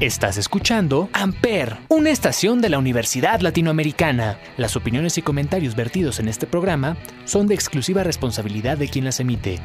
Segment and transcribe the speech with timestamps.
[0.00, 4.38] Estás escuchando Amper, una estación de la Universidad Latinoamericana.
[4.56, 9.20] Las opiniones y comentarios vertidos en este programa son de exclusiva responsabilidad de quien las
[9.20, 9.58] emite.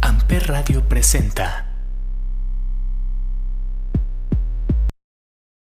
[0.00, 1.66] Amper Radio presenta.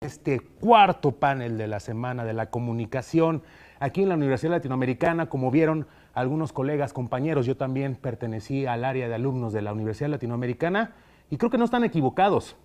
[0.02, 3.42] Este cuarto panel de la Semana de la Comunicación
[3.78, 9.08] aquí en la Universidad Latinoamericana, como vieron algunos colegas, compañeros, yo también pertenecí al área
[9.08, 10.96] de alumnos de la Universidad Latinoamericana
[11.30, 12.58] y creo que no están equivocados.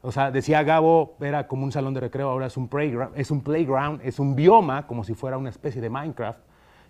[0.00, 3.30] O sea, decía Gabo, era como un salón de recreo, ahora es un playground, es
[3.30, 6.38] un playground, es un bioma, como si fuera una especie de Minecraft,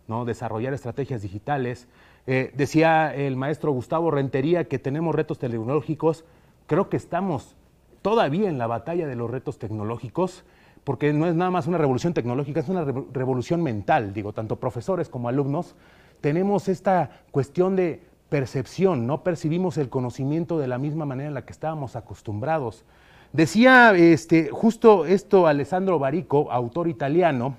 [0.09, 0.25] ¿no?
[0.25, 1.89] Desarrollar estrategias digitales.
[2.27, 6.27] Eh, decía el maestro Gustavo Rentería que tenemos retos tecnológicos.
[6.67, 7.57] Creo que estamos
[8.03, 10.45] todavía en la batalla de los retos tecnológicos,
[10.85, 15.09] porque no es nada más una revolución tecnológica, es una revolución mental, digo, tanto profesores
[15.09, 15.75] como alumnos.
[16.21, 21.45] Tenemos esta cuestión de percepción, no percibimos el conocimiento de la misma manera en la
[21.45, 22.85] que estábamos acostumbrados.
[23.33, 27.57] Decía este, justo esto Alessandro Barico, autor italiano,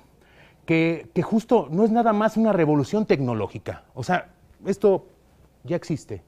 [0.66, 3.84] que, que, justo no es nada más una revolución tecnológica.
[3.94, 4.30] O sea,
[4.66, 5.06] esto
[5.64, 6.22] ya existe,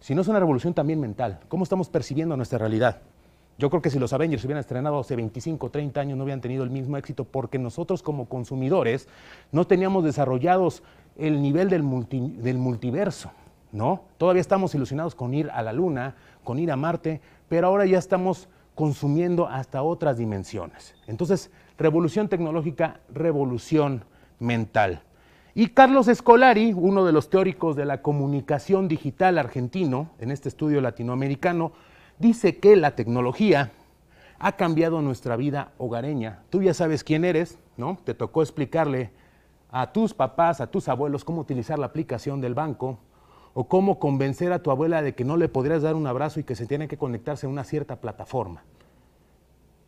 [0.00, 1.40] sino es una revolución también mental.
[1.48, 3.00] ¿Cómo estamos percibiendo nuestra realidad?
[3.58, 6.64] Yo creo que si los Avengers hubieran estrenado hace 25, 30 años no hubieran tenido
[6.64, 9.08] el mismo éxito porque nosotros como consumidores
[9.52, 10.82] no teníamos desarrollados
[11.16, 11.84] el nivel del,
[12.42, 13.30] del multiverso.
[13.70, 14.02] ¿no?
[14.18, 17.98] Todavía estamos ilusionados con ir a la Luna, con ir a Marte, pero ahora ya
[17.98, 20.94] estamos consumiendo hasta otras dimensiones.
[21.06, 24.04] Entonces, revolución tecnológica, revolución
[24.38, 25.02] mental.
[25.54, 30.80] Y Carlos Escolari, uno de los teóricos de la comunicación digital argentino en este estudio
[30.80, 31.72] latinoamericano,
[32.18, 33.72] dice que la tecnología
[34.38, 36.42] ha cambiado nuestra vida hogareña.
[36.48, 37.98] Tú ya sabes quién eres, ¿no?
[38.04, 39.10] Te tocó explicarle
[39.70, 42.98] a tus papás, a tus abuelos cómo utilizar la aplicación del banco,
[43.54, 46.44] o cómo convencer a tu abuela de que no le podrías dar un abrazo y
[46.44, 48.62] que se tiene que conectarse a una cierta plataforma.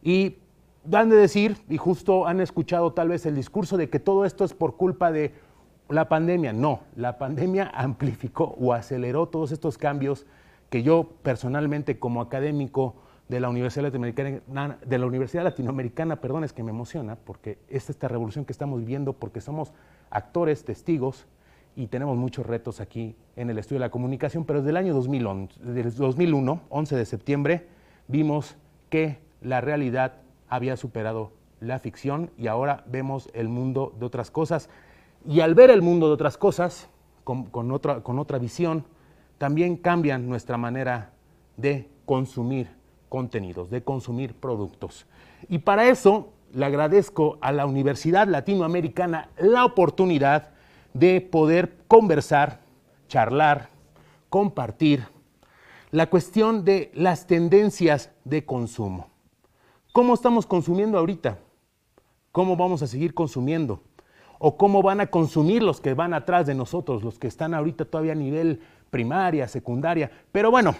[0.03, 0.37] Y
[0.85, 4.45] dan de decir, y justo han escuchado tal vez el discurso de que todo esto
[4.45, 5.33] es por culpa de
[5.89, 6.53] la pandemia.
[6.53, 10.27] No, la pandemia amplificó o aceleró todos estos cambios
[10.69, 12.97] que yo personalmente como académico
[13.29, 17.89] de la Universidad Latinoamericana, de la Universidad Latinoamericana, perdón, es que me emociona porque es
[17.89, 19.73] esta revolución que estamos viviendo porque somos
[20.11, 21.27] actores, testigos
[21.77, 24.95] y tenemos muchos retos aquí en el estudio de la comunicación, pero desde el año
[24.95, 27.67] 2011, desde 2001, 11 de septiembre,
[28.09, 28.57] vimos
[28.91, 30.15] que la realidad
[30.49, 34.69] había superado la ficción y ahora vemos el mundo de otras cosas.
[35.27, 36.89] Y al ver el mundo de otras cosas,
[37.25, 38.85] con, otra, con otra visión,
[39.39, 41.13] también cambian nuestra manera
[41.57, 42.69] de consumir
[43.09, 45.07] contenidos, de consumir productos.
[45.49, 50.54] Y para eso le agradezco a la Universidad Latinoamericana la oportunidad
[50.95, 52.61] de poder conversar,
[53.09, 53.69] charlar,
[54.31, 55.07] compartir
[55.91, 59.09] la cuestión de las tendencias de consumo.
[59.93, 61.39] ¿Cómo estamos consumiendo ahorita?
[62.33, 63.81] ¿Cómo vamos a seguir consumiendo?
[64.39, 67.85] ¿O cómo van a consumir los que van atrás de nosotros, los que están ahorita
[67.85, 70.11] todavía a nivel primaria, secundaria?
[70.33, 70.75] Pero bueno,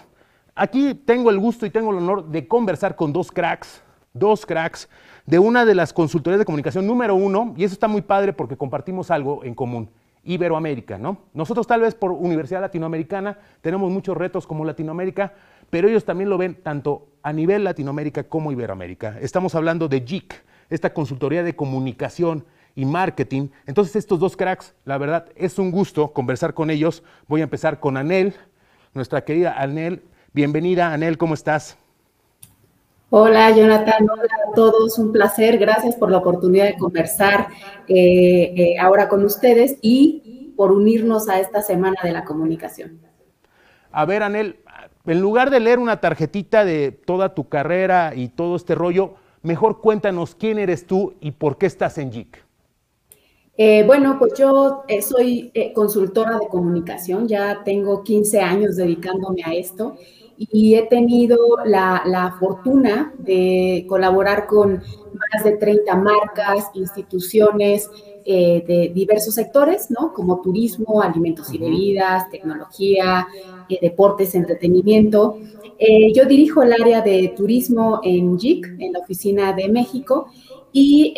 [0.53, 3.81] aquí tengo el gusto y tengo el honor de conversar con dos cracks,
[4.13, 4.89] dos cracks
[5.25, 8.57] de una de las consultorías de comunicación número uno, y eso está muy padre porque
[8.57, 9.89] compartimos algo en común.
[10.25, 11.19] Iberoamérica, ¿no?
[11.33, 15.33] Nosotros tal vez por Universidad Latinoamericana tenemos muchos retos como Latinoamérica,
[15.69, 19.17] pero ellos también lo ven tanto a nivel Latinoamérica como Iberoamérica.
[19.21, 20.33] Estamos hablando de JIC,
[20.69, 22.43] esta consultoría de comunicación
[22.75, 23.49] y marketing.
[23.65, 27.03] Entonces estos dos cracks, la verdad, es un gusto conversar con ellos.
[27.27, 28.33] Voy a empezar con Anel,
[28.93, 30.03] nuestra querida Anel.
[30.33, 31.77] Bienvenida, Anel, ¿cómo estás?
[33.11, 37.49] Hola Jonathan, hola a todos, un placer, gracias por la oportunidad de conversar
[37.87, 42.99] eh, eh, ahora con ustedes y por unirnos a esta semana de la comunicación.
[43.91, 44.57] A ver, Anel,
[45.05, 49.13] en lugar de leer una tarjetita de toda tu carrera y todo este rollo,
[49.43, 52.43] mejor cuéntanos quién eres tú y por qué estás en JIC.
[53.57, 59.95] Eh, bueno, pues yo soy consultora de comunicación, ya tengo 15 años dedicándome a esto
[60.37, 64.73] y he tenido la, fortuna de colaborar con
[65.13, 67.89] más de 30 marcas, instituciones
[68.25, 70.13] eh, de diversos sectores, ¿no?
[70.13, 73.27] Como turismo, alimentos y bebidas, tecnología,
[73.69, 75.37] eh, deportes, entretenimiento.
[75.77, 80.27] Eh, yo dirijo el área de turismo en JIC, en la oficina de México,
[80.71, 81.13] y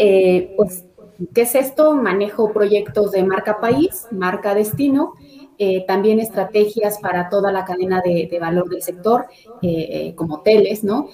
[0.55, 0.85] pues,
[1.33, 1.95] ¿qué es esto?
[1.95, 5.13] Manejo proyectos de marca país, marca destino,
[5.59, 9.25] eh, también estrategias para toda la cadena de, valor del sector,
[9.61, 11.09] eh, eh, como hoteles, ¿no?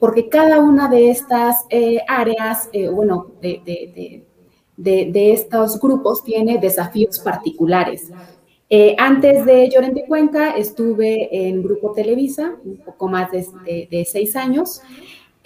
[0.00, 1.64] porque cada una de estas
[2.08, 4.24] áreas, bueno, de,
[4.76, 8.10] de, estos grupos tiene desafíos particulares.
[8.98, 14.82] antes de Llorente Cuenca estuve en Grupo Televisa, un poco más de, seis años,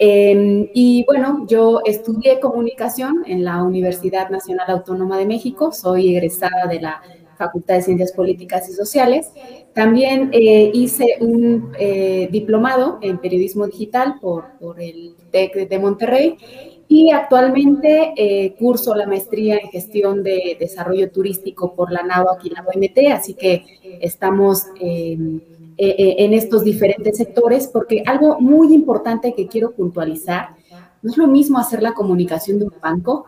[0.01, 6.67] Em, y bueno, yo estudié comunicación en la Universidad Nacional Autónoma de México, soy egresada
[6.69, 7.01] de la
[7.39, 9.31] Facultad de Ciencias Políticas y Sociales.
[9.73, 16.37] También eh, hice un eh, diplomado en periodismo digital por, por el TEC de Monterrey
[16.91, 22.49] y actualmente eh, curso la maestría en gestión de desarrollo turístico por la NAWAC y
[22.49, 23.63] la OMT, así que
[24.01, 25.39] estamos em,
[25.77, 30.49] eh, eh, en estos diferentes sectores, porque algo muy importante que quiero puntualizar,
[31.03, 33.25] no es lo mismo hacer la comunicación de un banco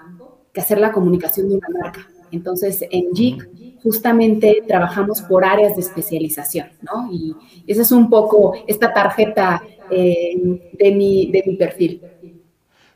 [0.52, 2.10] que hacer la comunicación de una marca.
[2.31, 7.12] Entonces, en JIC justamente trabajamos por áreas de especialización, ¿no?
[7.12, 7.36] Y
[7.68, 12.01] esa es un poco esta tarjeta de, mi, de mi perfil.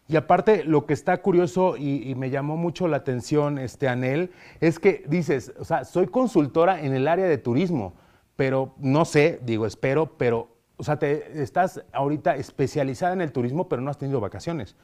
[0.07, 4.29] Y aparte, lo que está curioso y, me llamó mucho la atención, este Anel,
[4.61, 7.95] es que dices, o sea, soy consultora en el área de turismo,
[8.35, 13.67] pero no sé, digo, espero, pero, o sea, te, estás ahorita especializada en el turismo,
[13.67, 14.75] pero no has tenido vacaciones.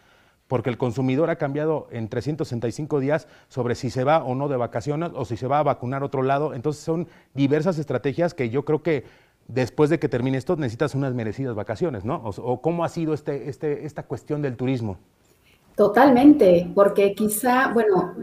[0.51, 4.57] Porque el consumidor ha cambiado en 365 días sobre si se va o no de
[4.57, 6.53] vacaciones o si se va a vacunar a otro lado.
[6.53, 9.05] Entonces son diversas estrategias que yo creo que
[9.47, 12.21] después de que termine esto necesitas unas merecidas vacaciones, ¿no?
[12.25, 14.97] O, cómo ha sido este, este, esta cuestión del turismo.
[15.77, 18.13] Totalmente, porque quizá, bueno,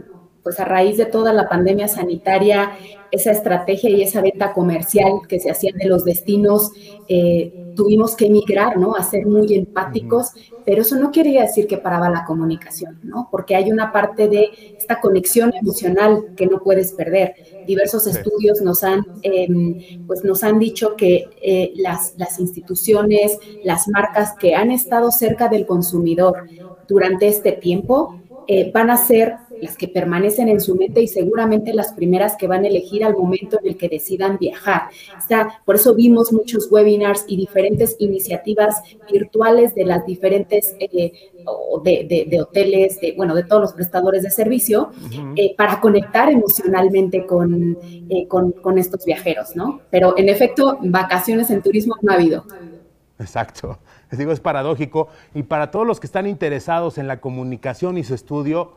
[0.49, 2.73] pues a raíz de toda la pandemia sanitaria,
[3.11, 6.71] esa estrategia y esa venta comercial que se hacía de los destinos,
[7.07, 8.97] eh, tuvimos que emigrar, ¿no?
[8.97, 10.31] A ser muy empáticos,
[10.65, 13.29] pero eso no quería decir que paraba la comunicación, ¿no?
[13.31, 14.49] Porque hay una parte de
[14.79, 17.35] esta conexión emocional que no puedes perder.
[17.63, 23.87] Diversos estudios nos han, em, pues nos han dicho que eh, las, las instituciones, las
[23.89, 26.45] marcas que han estado cerca del consumidor
[26.87, 28.15] durante este tiempo,
[28.47, 32.47] eh, van a ser las que permanecen en su mente y seguramente las primeras que
[32.47, 34.83] van a elegir al momento en el que decidan viajar.
[35.65, 41.13] por eso vimos muchos webinars y diferentes iniciativas virtuales de las diferentes, eh,
[41.83, 44.91] de, hoteles, de, bueno, de todos los prestadores de servicio,
[45.37, 47.79] eh, para conectar emocionalmente con,
[48.29, 49.81] con, con estos viajeros, ¿no?
[49.91, 52.45] Pero en efecto, vacaciones en turismo no ha habido.
[53.19, 53.79] Exacto.
[54.11, 55.09] Les digo, es paradójico.
[55.35, 58.73] Y para todos los que están interesados en la comunicación y su estudio,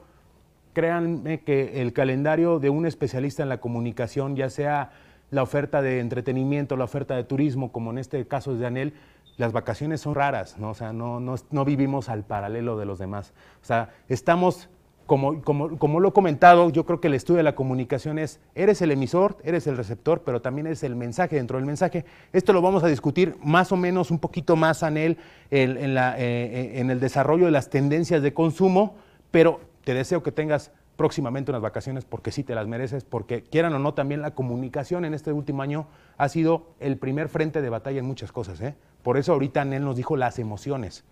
[0.73, 4.91] créanme que el calendario de un especialista en la comunicación, ya sea
[5.29, 8.93] la oferta de entretenimiento, la oferta de turismo, como en este caso es de Anel,
[9.37, 10.71] las vacaciones son raras, ¿no?
[10.71, 13.33] O sea, no, no, no vivimos al paralelo de los demás.
[13.61, 14.69] O sea, estamos
[15.11, 18.81] como, como, lo he comentado, yo creo que el estudio de la comunicación es, eres
[18.81, 22.05] el emisor, eres el receptor, pero también es el mensaje dentro del mensaje.
[22.31, 25.17] Esto lo vamos a discutir más o menos un poquito más, Anel,
[25.49, 28.95] en, eh, eh, en el desarrollo de las tendencias de consumo,
[29.31, 33.73] pero te deseo que tengas próximamente unas vacaciones porque sí te las mereces, porque quieran
[33.73, 35.87] o no, también la comunicación en este último año
[36.17, 38.61] ha sido el primer frente de batalla en muchas cosas.
[38.61, 38.75] ¿eh?
[39.01, 41.03] Por eso ahorita Anel nos dijo las emociones.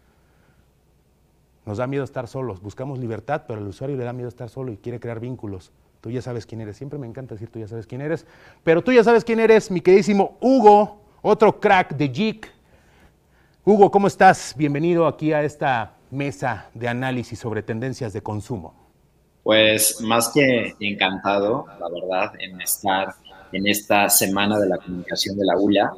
[1.65, 4.71] Nos da miedo estar solos, buscamos libertad, pero al usuario le da miedo estar solo
[4.71, 5.71] y quiere crear vínculos.
[6.01, 8.25] Tú ya sabes quién eres, siempre me encanta decir tú ya sabes quién eres,
[8.63, 12.47] pero tú ya sabes quién eres, mi queridísimo Hugo, otro crack de JIC.
[13.65, 14.53] Hugo, ¿cómo estás?
[14.55, 18.73] Bienvenido aquí a esta mesa de análisis sobre tendencias de consumo.
[19.43, 23.15] Pues más que encantado, la verdad, en estar
[23.51, 25.91] en esta semana de la comunicación de la ULA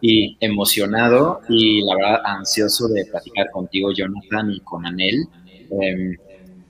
[0.00, 5.26] y emocionado y la verdad ansioso de platicar contigo, Jonathan, y con Anel,
[5.70, 6.16] em,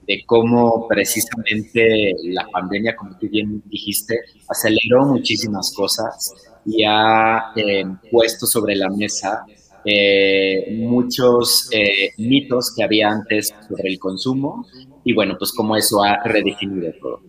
[0.06, 6.32] de cómo precisamente la pandemia, como tú bien dijiste, aceleró muchísimas cosas
[6.66, 9.44] y ha em, puesto sobre la mesa
[9.84, 14.66] eh, muchos eh, mitos que había antes sobre el consumo
[15.04, 17.20] y bueno, pues cómo eso ha redefinido todo.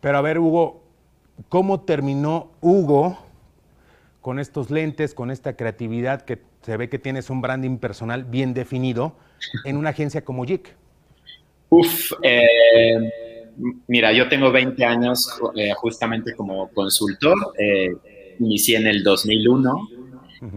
[0.00, 0.82] Pero a ver, Hugo,
[1.48, 3.18] ¿cómo terminó Hugo
[4.20, 8.54] con estos lentes, con esta creatividad que se ve que tienes un branding personal bien
[8.54, 9.16] definido
[9.64, 10.74] en una agencia como JIC?
[11.70, 13.10] Uf, eh,
[13.86, 17.36] mira, yo tengo 20 años eh, justamente como consultor.
[17.58, 17.90] Eh,
[18.40, 19.88] inicié en el 2001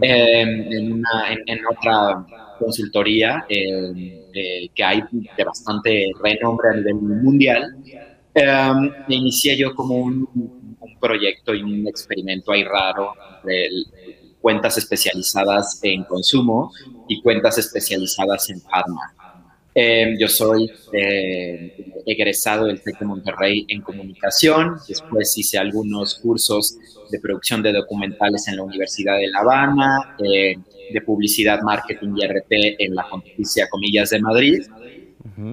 [0.00, 2.26] en, una, en, otra
[2.58, 7.76] consultoría que hay de bastante renombre a nivel mundial.
[9.08, 13.68] inicié yo como un un proyecto y un experimento ahí raro de
[14.40, 16.72] cuentas especializadas en consumo
[17.08, 19.14] y cuentas especializadas en farma.
[19.74, 21.58] Em, yo soy eh,
[22.06, 26.76] egresado del TEC de Monterrey en comunicación, después hice algunos cursos
[27.08, 30.56] de producción de documentales en la Universidad de La Habana, eh,
[30.88, 34.58] de publicidad, marketing y RP en la Pontificia Comillas de Madrid.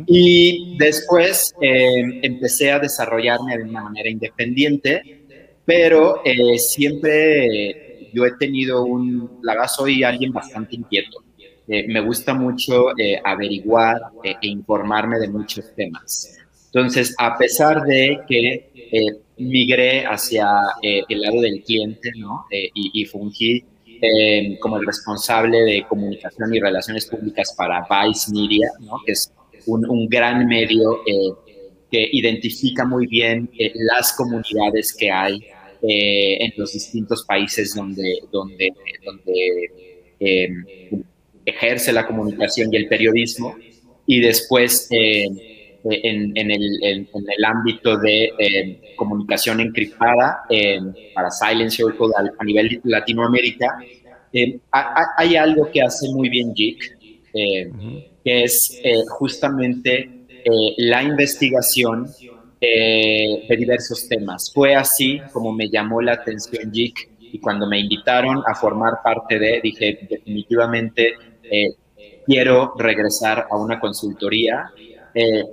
[0.07, 5.03] Y después em, empecé a desarrollarme de una manera independiente
[5.69, 7.77] pero eh, siempre
[8.11, 11.23] yo he tenido un, la verdad soy alguien bastante inquieto.
[11.87, 12.87] Me gusta mucho
[13.23, 16.37] averiguar e informarme de muchos temas.
[16.65, 20.47] Entonces, a pesar de que migré hacia
[20.81, 22.45] el lado del cliente ¿no?
[22.51, 23.63] y, y, fungí
[24.59, 28.97] como el responsable de comunicación y relaciones públicas para Vice Media, ¿no?
[29.05, 29.31] que es
[29.65, 31.01] un, gran medio
[31.91, 35.43] que identifica muy bien eh, las comunidades que hay
[35.81, 38.73] eh, en los distintos países donde, donde,
[39.03, 40.65] donde em,
[41.49, 43.55] ejerce la comunicación y el periodismo.
[44.05, 45.37] Y después, em,
[45.83, 50.43] en, en, el, en, el, ámbito de em, comunicación encriptada
[51.13, 53.77] para Silent Circle a, nivel Latinoamérica,
[55.17, 56.97] hay algo que hace muy bien JIC,
[58.23, 62.07] que es eh, justamente eh, la investigación
[62.61, 64.51] eh, de diversos temas.
[64.53, 69.37] Fue así como me llamó la atención JIC y cuando me invitaron a formar parte
[69.37, 71.13] de, dije definitivamente
[71.51, 71.75] eh,
[72.25, 74.71] quiero regresar a una consultoría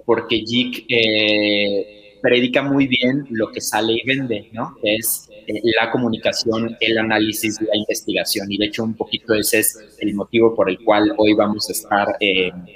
[0.04, 0.86] porque JIC
[2.22, 4.76] predica muy bien lo que sale y vende, ¿no?
[4.82, 5.28] Es
[5.80, 8.52] la comunicación, el análisis, la investigación.
[8.52, 11.72] Y de hecho, un poquito ese es el motivo por el cual hoy vamos a
[11.72, 12.06] estar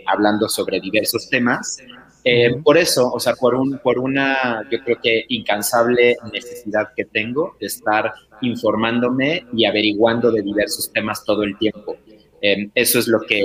[0.06, 1.78] hablando sobre diversos temas.
[2.24, 7.06] Eh, por eso, o sea, por, un, por una, yo creo que incansable necesidad que
[7.06, 8.12] tengo de estar
[8.42, 11.96] informándome y averiguando de diversos temas todo el tiempo.
[12.40, 13.44] Eh, eso es lo que,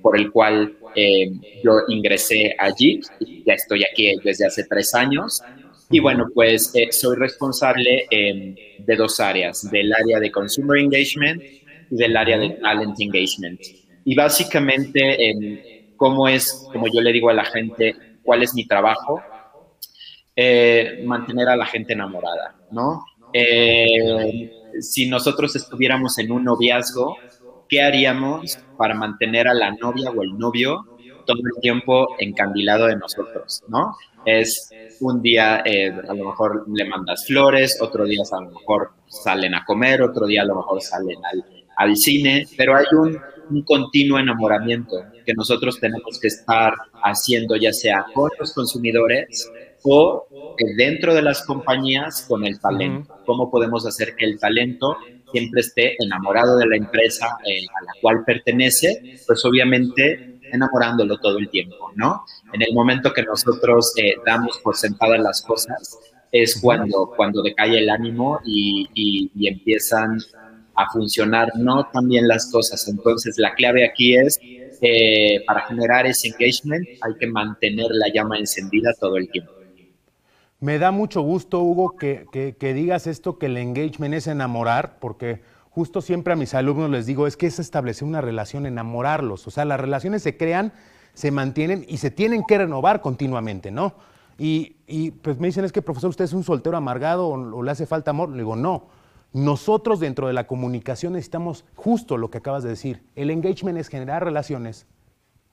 [0.00, 1.30] por el cual eh,
[1.62, 3.00] yo ingresé allí,
[3.44, 5.42] ya estoy aquí desde hace tres años.
[5.90, 8.06] Y bueno, pues soy responsable
[8.76, 11.42] de dos áreas, del área de Consumer Engagement
[11.90, 13.60] y del área de Talent Engagement.
[14.04, 15.34] Y básicamente
[15.96, 19.28] cómo es, como yo le digo a la gente, cuál es mi trabajo,
[20.34, 23.04] eh, mantener a la gente enamorada, ¿no?
[23.32, 24.48] Eh,
[24.80, 27.18] si nosotros estuviéramos en un noviazgo,
[27.70, 30.84] ¿qué haríamos para mantener a la novia o el novio
[31.24, 33.96] todo el tiempo encandilado de nosotros, ¿no?
[34.26, 38.90] Es un día eh, a lo mejor le mandas flores, otro día a lo mejor
[39.06, 41.44] salen a comer, otro día a lo mejor salen al,
[41.76, 43.18] al cine, pero hay un
[43.50, 49.50] un continuo enamoramiento que nosotros tenemos que estar haciendo, ya sea con los consumidores
[49.82, 50.26] o
[50.76, 53.14] dentro de las compañías con el talento.
[53.26, 54.96] ¿Cómo podemos hacer que el talento
[55.30, 59.18] siempre esté enamorado de la empresa eh, a la cual pertenece?
[59.26, 62.24] Pues obviamente enamorándolo todo el tiempo, ¿no?
[62.52, 65.98] En el momento que nosotros eh, damos por sentadas las cosas,
[66.32, 70.18] es cuando, cuando decae el ánimo y, y empiezan
[70.80, 72.88] a funcionar no también las cosas.
[72.88, 74.38] Entonces, la clave aquí es,
[74.80, 79.52] eh, para generar ese engagement, hay que mantener la llama encendida todo el tiempo.
[80.60, 82.26] Me da mucho gusto, Hugo, que,
[82.58, 85.40] que, digas esto, que el engagement es enamorar, porque
[85.70, 89.46] justo siempre a mis alumnos les digo, es que es establecer una relación, enamorarlos.
[89.46, 90.72] O sea, las relaciones se crean,
[91.14, 93.94] se mantienen y se tienen que renovar continuamente, ¿no?
[94.38, 97.62] Y, y pues me dicen, es que profesor, usted es un soltero amargado o, o
[97.62, 98.30] le hace falta amor.
[98.30, 99.00] Le digo, no
[99.32, 103.02] nosotros dentro de la comunicación necesitamos justo lo que acabas de decir.
[103.14, 104.86] El engagement es generar relaciones,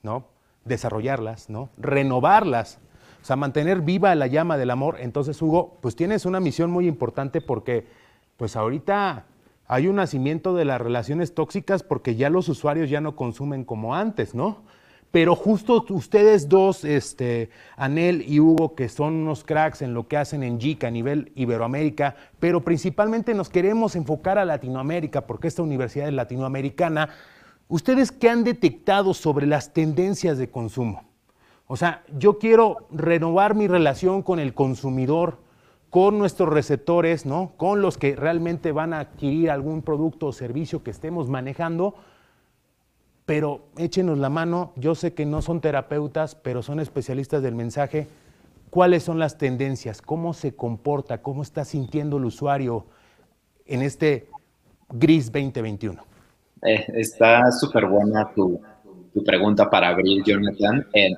[0.01, 0.25] ¿no?
[0.65, 1.69] Desarrollarlas, ¿no?
[1.77, 2.79] Renovarlas.
[3.21, 4.97] O sea, mantener viva la llama del amor.
[4.99, 7.85] Entonces, Hugo, pues tienes una misión muy importante porque,
[8.37, 9.25] pues ahorita
[9.67, 13.95] hay un nacimiento de las relaciones tóxicas porque ya los usuarios ya no consumen como
[13.95, 14.63] antes, ¿no?
[15.11, 20.17] pero justo ustedes dos, este, Anel y Hugo, que son unos cracks en lo que
[20.17, 25.63] hacen en JIC a nivel Iberoamérica, pero principalmente nos queremos enfocar a Latinoamérica, porque esta
[25.63, 27.09] universidad es latinoamericana,
[27.69, 31.06] ¿ustedes qué han detectado sobre las tendencias de consumo?
[31.67, 35.37] O sea, yo quiero renovar mi relación con el consumidor,
[35.89, 37.51] con nuestros receptores, ¿no?
[37.57, 41.95] Con los que realmente van a adquirir algún producto o servicio que estemos manejando,
[43.25, 48.07] pero échenos la mano, yo sé que no son terapeutas, pero son especialistas del mensaje.
[48.69, 50.01] ¿Cuáles son las tendencias?
[50.01, 51.21] ¿Cómo se comporta?
[51.21, 52.85] ¿Cómo está sintiendo el usuario
[53.65, 54.29] en este
[54.89, 56.01] gris 2021?
[56.63, 58.61] Eh, está súper buena tu,
[59.25, 60.85] pregunta para abrir, Jonathan.
[60.93, 61.09] Eh,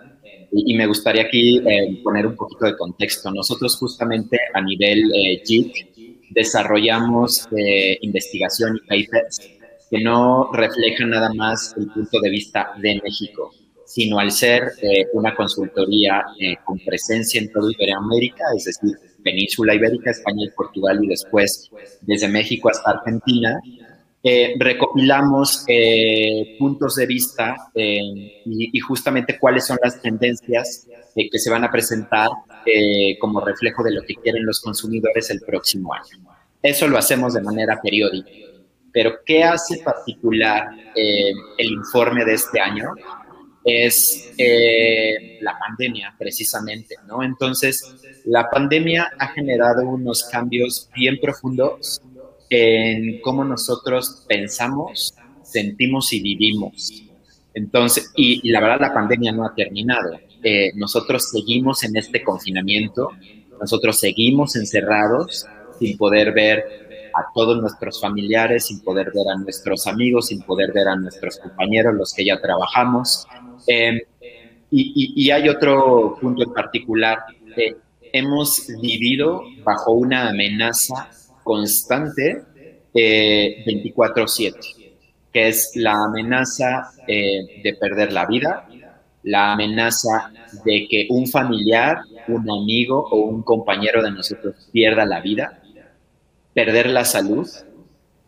[0.52, 3.32] y, me gustaría aquí eh, poner un poquito de contexto.
[3.32, 5.12] Nosotros justamente a nivel
[5.46, 5.74] JIT
[6.32, 7.48] desarrollamos
[8.02, 9.40] investigación y papers
[9.90, 13.52] que no refleja nada más el punto de vista de México,
[13.86, 19.74] sino al ser eh, una consultoría eh, con presencia en toda Iberoamérica, es decir, península
[19.74, 23.60] ibérica, España y Portugal, y después desde México hasta Argentina,
[24.24, 25.66] eh, recopilamos
[26.58, 32.30] puntos de vista y, y, justamente cuáles son las tendencias que se van a presentar
[33.20, 36.20] como reflejo de lo que quieren los consumidores el próximo año.
[36.62, 38.30] Eso lo hacemos de manera periódica.
[38.92, 42.94] Pero ¿qué hace particular eh, el informe de este año?
[43.64, 47.22] Es eh, la pandemia, precisamente, ¿no?
[47.24, 47.96] Entonces,
[48.26, 52.02] la pandemia ha generado unos cambios bien profundos
[52.50, 55.14] en cómo nosotros pensamos,
[55.44, 57.04] sentimos y vivimos.
[57.54, 60.20] Entonces, y, la verdad la pandemia no ha terminado.
[60.44, 63.10] Eh, nosotros seguimos en este confinamiento,
[63.60, 65.46] nosotros seguimos encerrados
[65.78, 66.64] sin poder ver
[67.14, 71.38] a todos nuestros familiares, sin poder ver a nuestros amigos, sin poder ver a nuestros
[71.40, 73.28] compañeros, los que ya trabajamos.
[73.68, 74.00] Em,
[74.72, 77.20] y, hay otro punto en particular.
[78.12, 81.10] hemos vivido bajo una amenaza
[81.50, 82.44] constante
[82.94, 84.54] 24/7, eh,
[85.34, 88.68] que es la amenaza eh, de perder la vida,
[89.24, 90.32] la amenaza
[90.64, 95.60] de que un familiar, un amigo o un compañero de nosotros pierda la vida,
[96.54, 97.48] perder la salud,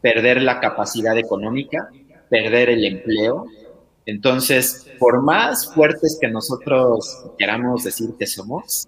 [0.02, 1.90] perder la capacidad económica,
[2.28, 3.46] perder el empleo.
[4.08, 8.88] Entonces, por más fuertes que nosotros queramos decir que somos,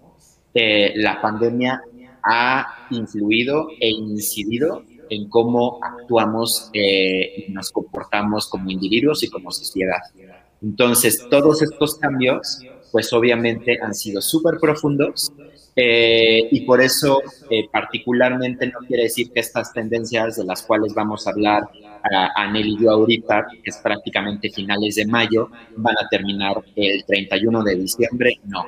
[0.54, 1.82] eh, la pandemia
[2.24, 9.50] ha influido e incidido en cómo actuamos eh, y nos comportamos como individuos y como
[9.50, 9.98] sociedad.
[10.60, 15.30] Entonces, todos estos cambios, pues obviamente han sido súper profundos
[15.76, 20.94] eh, y por eso eh, particularmente no quiere decir que estas tendencias de las cuales
[20.94, 21.64] vamos a hablar
[22.34, 27.62] Anel y yo ahorita, que es prácticamente finales de mayo, van a terminar el 31
[27.62, 28.64] de diciembre, no.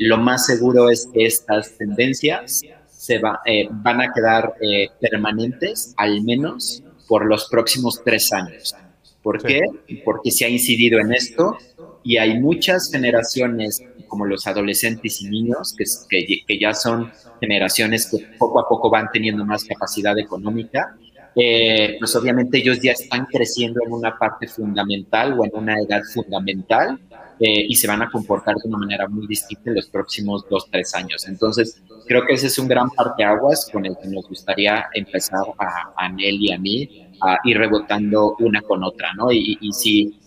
[0.00, 4.54] lo más seguro es que estas tendencias se va, van a quedar
[5.00, 8.74] permanentes, al menos por los próximos tres años.
[9.22, 9.62] ¿Por qué?
[10.04, 11.56] Porque se ha incidido en esto
[12.02, 17.10] y hay muchas generaciones, como los adolescentes y niños, que, que, ya son
[17.40, 20.96] generaciones que poco a poco van teniendo más capacidad económica,
[21.36, 26.02] eh, pues obviamente ellos ya están creciendo en una parte fundamental o en una edad
[26.12, 26.98] fundamental
[27.40, 30.68] eh, y se van a comportar de una manera muy distinta en los próximos dos,
[30.70, 31.26] tres años.
[31.26, 35.92] Entonces, creo que ese es un gran parteaguas con el que nos gustaría empezar a,
[35.96, 36.88] a Nel y a mí
[37.20, 39.32] a ir rebotando una con otra, ¿no?
[39.32, 40.18] Y, si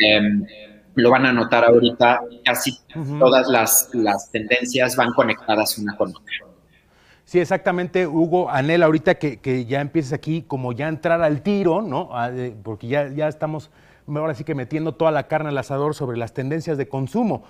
[0.00, 0.44] em,
[0.94, 2.72] lo van a notar ahorita, casi
[3.18, 6.55] todas las, las tendencias van conectadas una con otra.
[7.26, 11.82] Sí, exactamente, Hugo, Anel, ahorita que, que, ya empieces aquí, como ya entrar al tiro,
[11.82, 12.10] ¿no?
[12.62, 13.70] porque ya, ya estamos
[14.06, 17.42] ahora sí que metiendo toda la carne al asador sobre las tendencias de consumo.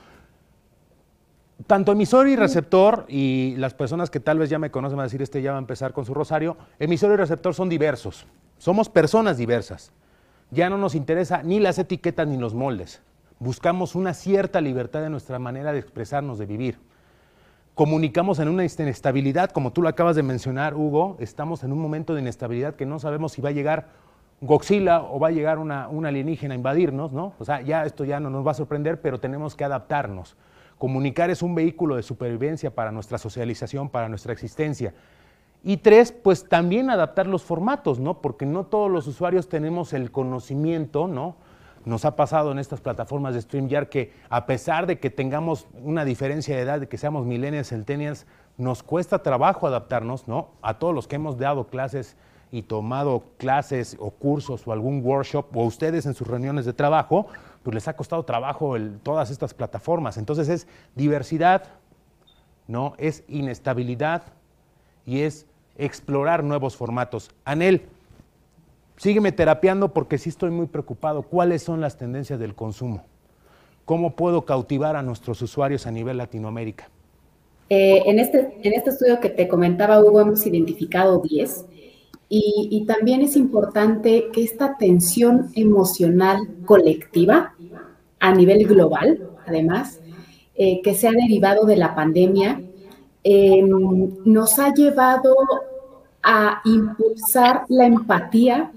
[1.66, 5.08] Tanto emisor y receptor, y las personas que tal vez ya me conocen van a
[5.08, 8.26] decir, este ya va a empezar con su rosario, emisor y receptor son diversos.
[8.56, 9.92] Somos personas diversas.
[10.50, 13.02] Ya no nos interesa ni las etiquetas ni los moldes.
[13.40, 16.78] Buscamos una cierta libertad de nuestra manera de expresarnos, de vivir.
[17.76, 22.14] Comunicamos en una inestabilidad, como tú lo acabas de mencionar, Hugo, estamos en un momento
[22.14, 23.88] de inestabilidad que no sabemos si va a llegar
[24.40, 27.34] Godzilla o va a llegar una, una alienígena a invadirnos, ¿no?
[27.38, 30.38] O sea, ya esto ya no nos va a sorprender, pero tenemos que adaptarnos.
[30.78, 34.94] Comunicar es un vehículo de supervivencia para nuestra socialización, para nuestra existencia.
[35.62, 38.22] Y tres, pues también adaptar los formatos, ¿no?
[38.22, 41.36] Porque no todos los usuarios tenemos el conocimiento, ¿no?
[41.86, 46.04] Nos ha pasado en estas plataformas de StreamYard que a pesar de que tengamos una
[46.04, 48.26] diferencia de edad, de que seamos millennials, centennials,
[48.58, 50.48] nos cuesta trabajo adaptarnos, ¿no?
[50.62, 52.16] A todos los que hemos dado clases
[52.50, 57.28] y tomado clases o cursos o algún workshop, o ustedes en sus reuniones de trabajo,
[57.62, 60.16] pues les ha costado trabajo todas estas plataformas.
[60.16, 61.68] Entonces es diversidad,
[62.66, 62.94] ¿no?
[62.98, 64.24] Es inestabilidad
[65.04, 65.46] y es
[65.76, 67.30] explorar nuevos formatos.
[67.44, 67.88] Anel,
[68.96, 71.22] sígueme terapiando porque sí estoy muy preocupado.
[71.22, 73.04] ¿Cuáles son las tendencias del consumo?
[73.84, 76.88] ¿Cómo puedo cautivar a nuestros usuarios a nivel Latinoamérica?
[77.68, 81.66] Eh, en, este, en este estudio que te comentaba, Hugo, hemos identificado 10
[82.28, 87.54] y, también es importante que esta tensión emocional colectiva
[88.18, 90.00] a nivel global, además,
[90.56, 92.60] eh, que se ha derivado de la pandemia,
[93.28, 95.34] Em, nos ha llevado
[96.22, 98.70] a impulsar la empatía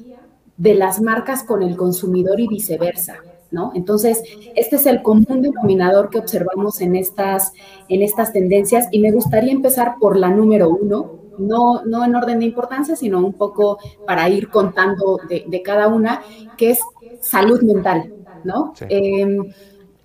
[0.60, 3.16] de las marcas con el consumidor y viceversa.
[3.52, 3.72] ¿No?
[3.74, 4.22] Entonces,
[4.54, 7.52] este es el común denominador que observamos en estas,
[7.88, 12.38] en estas tendencias y me gustaría empezar por la número uno, no, no en orden
[12.38, 16.22] de importancia, sino un poco para ir contando de, cada una,
[16.56, 16.80] que es
[17.20, 18.12] salud mental,
[18.44, 18.74] ¿no?
[18.88, 19.52] Em,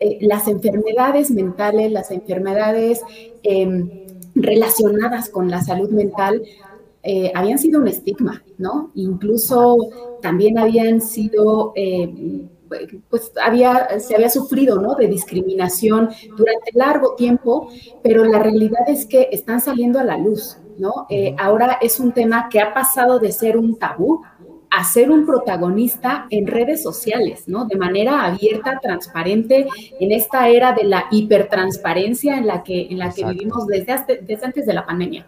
[0.01, 3.03] eh, las enfermedades mentales, las enfermedades
[3.43, 3.91] em,
[4.35, 6.43] relacionadas con la salud mental
[7.07, 8.91] eh, habían sido un estigma, ¿no?
[8.95, 9.77] Incluso
[10.23, 12.49] también habían sido, eh,
[13.11, 14.95] pues había, se había sufrido, ¿no?
[14.95, 17.69] De discriminación durante largo tiempo,
[18.03, 21.07] pero la realidad es que están saliendo a la luz, ¿no?
[21.11, 24.23] Eh, ahora es un tema que ha pasado de ser un tabú
[24.71, 27.67] a ser un protagonista en redes sociales, ¿no?
[27.67, 29.67] De manera abierta, transparente,
[30.01, 34.47] en esta era de la hipertransparencia en la que, en la que vivimos desde, desde
[34.47, 35.27] antes de la pandemia.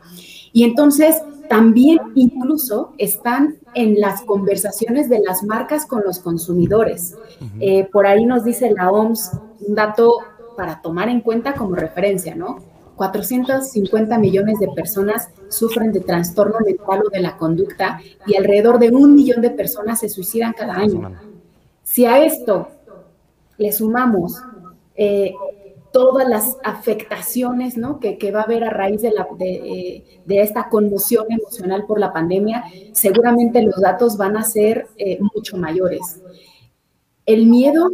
[0.52, 7.16] Y entonces también incluso están en las conversaciones de las marcas con los consumidores.
[7.60, 9.32] Eh, por ahí nos dice la OMS
[9.66, 10.18] un dato
[10.56, 12.58] para tomar en cuenta como referencia, ¿no?
[12.96, 18.90] 450 millones de personas sufren de trastorno mental o de la conducta y alrededor de
[18.90, 21.12] un millón de personas se suicidan cada año.
[21.82, 22.68] Si a esto
[23.58, 24.42] le sumamos
[24.94, 25.34] eh,
[25.96, 28.00] todas las afectaciones ¿no?
[28.00, 32.64] que, va a haber a raíz de, la, de, esta conmoción emocional por la pandemia,
[32.92, 36.20] seguramente los datos van a ser eh, mucho mayores.
[37.24, 37.88] El miedo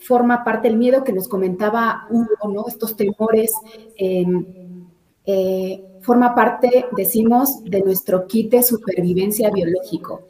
[0.00, 2.66] forma parte, el miedo que nos comentaba Hugo, ¿no?
[2.66, 3.54] estos temores,
[3.98, 4.88] em,
[5.24, 10.22] eh, forma parte, decimos, de nuestro kit de supervivencia biológico.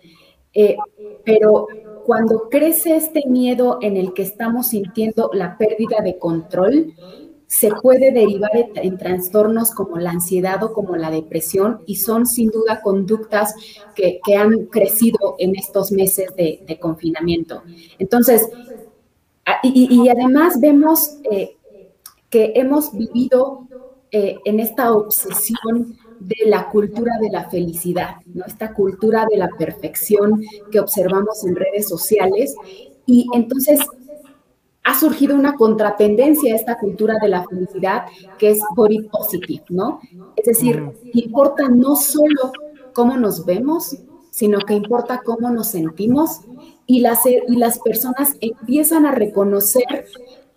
[0.52, 0.76] Eh,
[1.24, 1.68] pero
[2.04, 6.94] cuando crece este miedo en el que estamos sintiendo la pérdida de control,
[7.46, 12.50] se puede derivar en, trastornos como la ansiedad o como la depresión y son sin
[12.50, 13.54] duda conductas
[13.94, 17.62] que, han crecido en estos meses de, confinamiento.
[17.98, 18.48] Entonces,
[19.62, 21.56] y, además vemos eh,
[22.28, 23.68] que hemos vivido
[24.10, 28.44] eh, en esta obsesión de la cultura de la felicidad, ¿no?
[28.44, 32.54] Esta cultura de la perfección que observamos en redes sociales.
[33.06, 33.80] Y entonces
[34.84, 38.04] ha surgido una contratendencia a esta cultura de la felicidad
[38.38, 40.00] que es body positive, ¿no?
[40.36, 40.82] Es decir,
[41.12, 42.52] importa no solo
[42.92, 43.96] cómo nos vemos,
[44.30, 46.40] sino que importa cómo nos sentimos
[46.86, 50.06] y las, y las personas empiezan a reconocer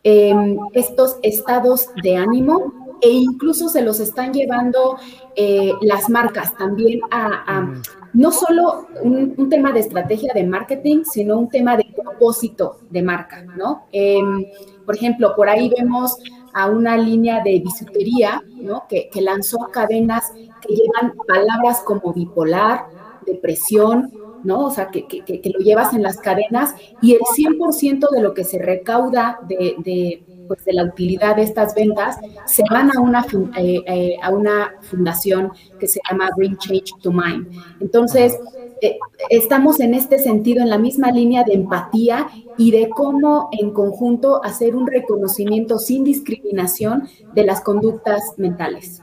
[0.03, 4.97] em, estos estados de ánimo e incluso se los están llevando
[5.35, 7.73] eh, las marcas también a,
[8.13, 13.43] no solo un, tema de estrategia de marketing, sino un tema de propósito de marca,
[13.43, 13.85] ¿no?
[13.91, 14.45] Em,
[14.85, 16.15] por ejemplo, por ahí vemos
[16.53, 18.85] a una línea de bisutería, ¿no?
[18.89, 20.31] Que, lanzó cadenas
[20.61, 22.87] que llevan palabras como bipolar,
[23.25, 24.11] depresión,
[24.43, 24.65] ¿no?
[24.65, 28.57] O sea, que, lo llevas en las cadenas y el 100% de lo que se
[28.57, 33.25] recauda de, pues, de la utilidad de estas ventas se van a una,
[33.57, 37.47] eh, eh, a una fundación que se llama Bring Change to Mind.
[37.79, 38.37] Entonces,
[38.81, 38.97] eh,
[39.29, 44.43] estamos en este sentido en la misma línea de empatía y de cómo en conjunto
[44.43, 49.01] hacer un reconocimiento sin discriminación de las conductas mentales.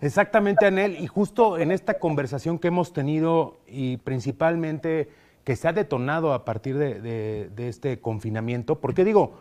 [0.00, 5.08] Exactamente, Anel, y justo en esta conversación que hemos tenido y principalmente
[5.44, 7.00] que se ha detonado a partir de,
[7.48, 9.32] de este confinamiento, porque digo,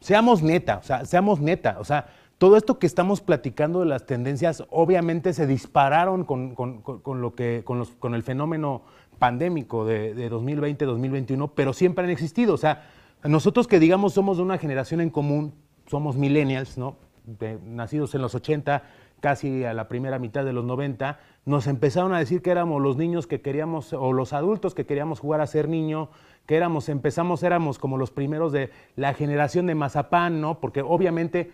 [0.00, 2.08] seamos neta, o sea, seamos neta, o sea,
[2.38, 6.54] todo esto que estamos platicando de las tendencias obviamente se dispararon con,
[7.20, 8.82] lo que, con, los, con el fenómeno
[9.18, 12.54] pandémico de, 2020-2021, pero siempre han existido.
[12.54, 12.88] O sea,
[13.22, 15.52] nosotros que digamos somos de una generación en común,
[15.86, 16.96] somos millennials, ¿no?
[17.66, 18.82] nacidos en los 80,
[19.20, 22.96] casi a la primera mitad de los 90, nos empezaron a decir que éramos los
[22.96, 26.08] niños que queríamos, o los adultos que queríamos jugar a ser niño,
[26.50, 30.58] que éramos, empezamos, éramos como los primeros de la generación de Mazapán, ¿no?
[30.58, 31.52] Porque obviamente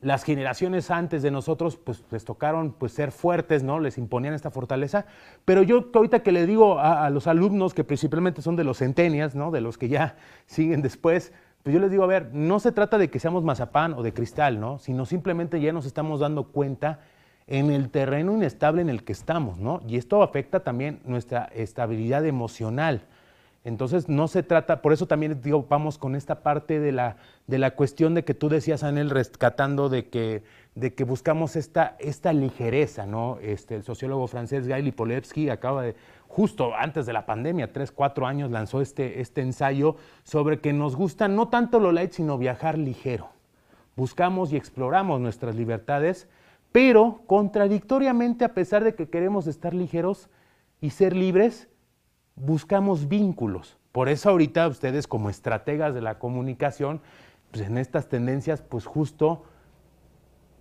[0.00, 3.78] las generaciones antes de nosotros, pues les tocaron pues, ser fuertes, ¿no?
[3.78, 5.06] Les imponían esta fortaleza.
[5.44, 9.36] Pero yo ahorita que le digo a, los alumnos, que principalmente son de los centenias,
[9.36, 9.52] ¿no?
[9.52, 12.98] De los que ya siguen después, pues yo les digo, a ver, no se trata
[12.98, 14.80] de que seamos mazapán o de cristal, ¿no?
[14.80, 16.98] Sino simplemente ya nos estamos dando cuenta
[17.46, 19.80] en el terreno inestable en el que estamos, ¿no?
[19.86, 23.02] Y esto afecta también nuestra estabilidad emocional.
[23.62, 27.58] Entonces no se trata, por eso también digo, vamos con esta parte de la, de
[27.58, 30.42] la cuestión de que tú decías, Anel, rescatando de que,
[30.74, 33.38] de que buscamos esta, esta ligereza, ¿no?
[33.42, 35.94] Este, el sociólogo francés Guy Lipolevsky acaba de,
[36.26, 40.96] justo antes de la pandemia, tres, cuatro años, lanzó este, este ensayo sobre que nos
[40.96, 43.28] gusta no tanto lo light, sino viajar ligero.
[43.94, 46.28] Buscamos y exploramos nuestras libertades,
[46.72, 50.30] pero contradictoriamente, a pesar de que queremos estar ligeros
[50.80, 51.68] y ser libres,
[52.44, 53.76] buscamos vínculos.
[53.92, 57.00] Por eso ahorita ustedes como estrategas de la comunicación,
[57.50, 59.44] pues en estas tendencias, pues justo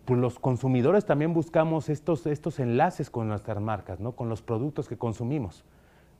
[0.06, 4.13] pues los consumidores también buscamos estos, estos enlaces con nuestras marcas, ¿no?
[4.13, 5.63] con los productos que consumimos.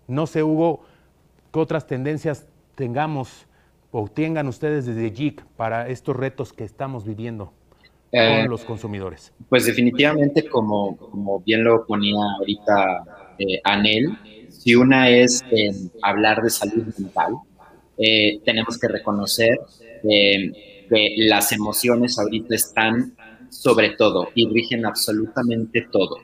[0.08, 0.82] No sé, Hugo,
[1.52, 3.48] qué otras tendencias tengamos
[3.92, 7.46] o tengan ustedes desde JIC para estos retos que estamos viviendo
[8.12, 9.34] con eh, los consumidores.
[9.50, 14.18] Pues definitivamente, como, como bien lo ponía ahorita eh, Anel,
[14.50, 15.44] si una es
[16.02, 17.34] hablar de salud mental,
[18.02, 19.60] eh, tenemos que reconocer
[20.10, 23.14] eh, que las emociones ahorita están
[23.50, 26.18] sobre todo y rigen absolutamente todo.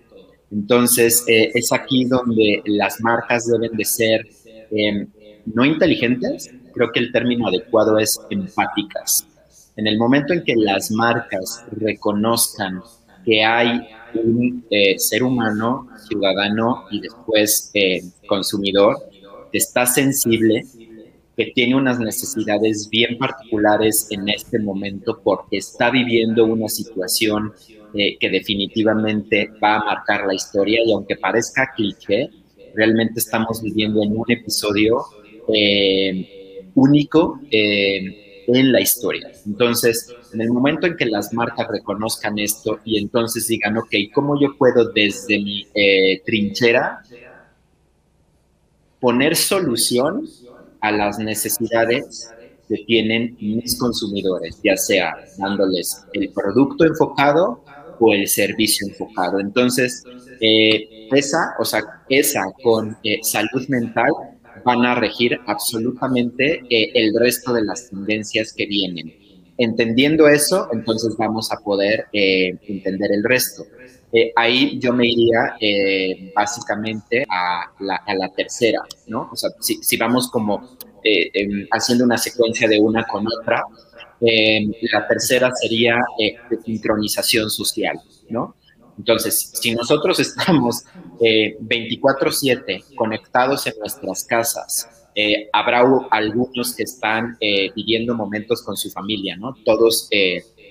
[0.52, 4.26] Entonces, eh, es aquí donde las marcas deben de ser
[4.72, 5.08] em,
[5.54, 9.28] no inteligentes, creo que el término adecuado es empáticas.
[9.76, 12.82] En el momento en que las marcas reconozcan
[13.26, 13.82] que hay
[14.24, 18.98] un eh, ser humano, ciudadano y después eh, consumidor
[19.52, 20.64] que está sensible,
[21.36, 27.54] que tiene unas necesidades bien particulares en este momento porque está viviendo una situación
[27.94, 32.30] eh, que definitivamente va a marcar la historia y aunque parezca cliché,
[32.74, 35.06] realmente estamos viviendo en un episodio
[36.74, 39.32] único en la historia.
[39.46, 44.40] Entonces, en el momento en que las marcas reconozcan esto y entonces digan, ok, ¿cómo
[44.40, 47.02] yo puedo desde mi eh, trinchera
[49.00, 50.28] poner solución
[50.82, 52.30] a las necesidades
[52.68, 57.64] que tienen mis consumidores, ya sea dándoles el producto enfocado
[58.00, 59.40] o el servicio enfocado.
[59.40, 60.04] Entonces,
[60.42, 64.12] eh, esa, o sea, esa con eh, salud mental
[64.66, 69.25] van a regir absolutamente el resto de las tendencias que vienen.
[69.58, 73.66] Entendiendo eso, entonces vamos a poder eh, entender el resto.
[74.12, 75.56] Eh, ahí yo me iría
[76.36, 79.30] básicamente a la, tercera, ¿no?
[79.32, 83.64] O sea, si, vamos como em, haciendo una secuencia de una con otra,
[84.22, 86.00] em, la tercera sería
[86.64, 88.56] sincronización social, ¿no?
[88.98, 90.84] Entonces, si nosotros estamos
[91.20, 98.76] 24/7 eh, conectados en nuestras casas, eh, habrá algunos que están eh, viviendo momentos con
[98.78, 99.60] su familia, ¿no?
[99.64, 100.10] Todos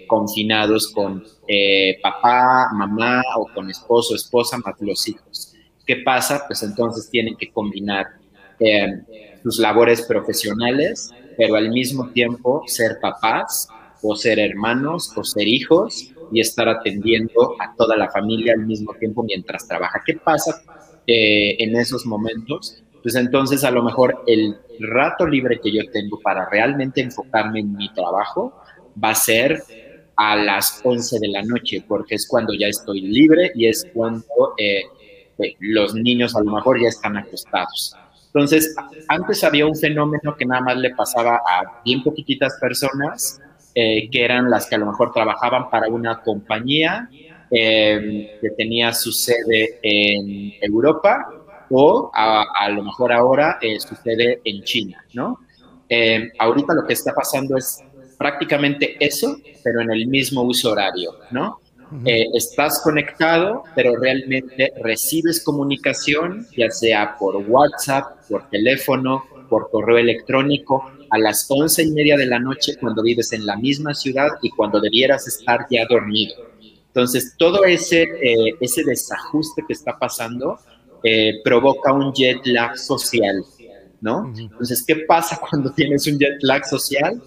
[0.06, 1.24] confinados con
[2.02, 5.54] papá, mamá o con esposo, esposa, más los hijos.
[5.86, 6.44] ¿Qué pasa?
[6.46, 8.06] Pues entonces tienen que combinar
[9.42, 16.12] sus labores profesionales, pero al mismo tiempo ser papás o ser hermanos o ser hijos
[16.30, 20.02] y estar atendiendo a toda la familia al mismo tiempo mientras trabaja.
[20.04, 20.62] ¿Qué pasa
[21.06, 22.83] eh, en esos momentos?
[23.04, 27.76] Pues entonces a lo mejor el rato libre que yo tengo para realmente enfocarme en
[27.76, 28.54] mi trabajo
[29.02, 29.62] va a ser
[30.16, 34.54] a las 11 de la noche, porque es cuando ya estoy libre y es cuando
[34.56, 34.84] eh,
[35.38, 37.94] eh, los niños a lo mejor ya están acostados.
[38.28, 38.74] Entonces,
[39.08, 43.38] antes había un fenómeno que nada más le pasaba a bien poquititas personas
[43.74, 47.10] eh, que eran las que a lo mejor trabajaban para una compañía
[47.50, 51.43] eh, que tenía su sede en Europa
[51.76, 55.40] o a, lo mejor ahora eh, su sede en China, ¿no?
[56.40, 57.80] ahorita lo que está pasando es
[58.18, 61.60] prácticamente eso, pero en el mismo uso horario, ¿no?
[62.04, 70.90] estás conectado, pero realmente recibes comunicación, ya sea por WhatsApp, por teléfono, por correo electrónico,
[71.10, 74.50] a las once y media de la noche cuando vives en la misma ciudad y
[74.50, 76.34] cuando debieras estar ya dormido.
[76.88, 80.58] Entonces, todo ese, eh, ese desajuste que está pasando
[81.04, 83.46] eh, provoca un jet lag social,
[84.00, 84.32] ¿no?
[84.36, 87.22] Entonces, ¿qué pasa cuando tienes un jet lag social?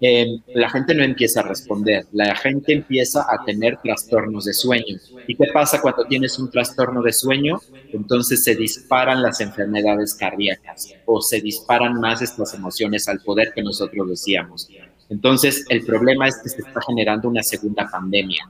[0.00, 4.98] Eh, la gente no empieza a responder, la gente empieza a tener trastornos de sueño.
[5.26, 7.64] ¿Y qué pasa cuando tienes un trastorno de sueño?
[7.92, 13.62] Entonces se disparan las enfermedades cardíacas o se disparan más estas emociones al poder que
[13.62, 14.72] nosotros decíamos.
[15.08, 18.48] Entonces el problema es que se está generando una segunda pandemia,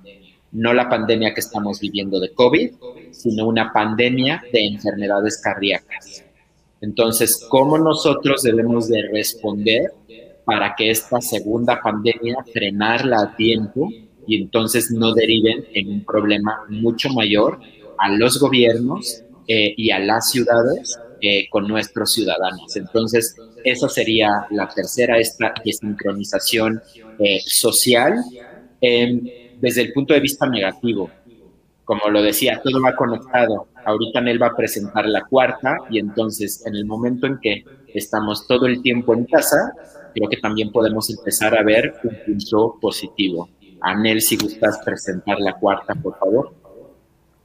[0.52, 2.70] no la pandemia que estamos viviendo de COVID,
[3.12, 6.24] sino una pandemia de enfermedades cardíacas.
[6.80, 9.92] Entonces, ¿cómo nosotros debemos de responder
[10.44, 13.88] para que esta segunda pandemia frenarla a tiempo
[14.26, 17.60] y entonces no deriven en un problema mucho mayor
[17.98, 22.76] a los gobiernos eh, y a las ciudades eh, con nuestros ciudadanos.
[22.76, 26.80] Entonces, esa sería la tercera, esta desincronización
[27.18, 28.14] eh, social
[29.60, 31.10] desde el punto de vista negativo.
[31.84, 33.66] Como lo decía, todo va conectado.
[33.84, 38.46] Ahorita él va a presentar la cuarta y entonces en el momento en que estamos
[38.46, 39.72] todo el tiempo en casa,
[40.14, 43.48] creo que también podemos empezar a ver un punto positivo.
[43.80, 46.52] Anel, si gustas presentar la cuarta, por favor.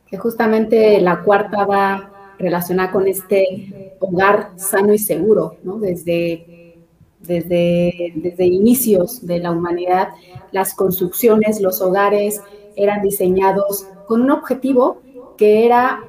[0.08, 5.80] Que justamente la cuarta va relacionada con este hogar sano y seguro, ¿no?
[5.80, 6.76] Desde,
[7.22, 10.10] desde, desde inicios de la humanidad,
[10.56, 12.42] las construcciones, los hogares
[12.78, 15.02] eran diseñados con un objetivo
[15.38, 16.02] que era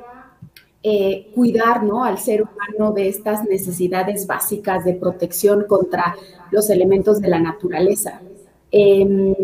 [0.84, 2.04] eh, cuidar ¿no?
[2.04, 6.14] al ser humano de estas necesidades básicas de protección contra
[6.52, 8.20] los elementos de la naturaleza.
[8.70, 9.34] Em,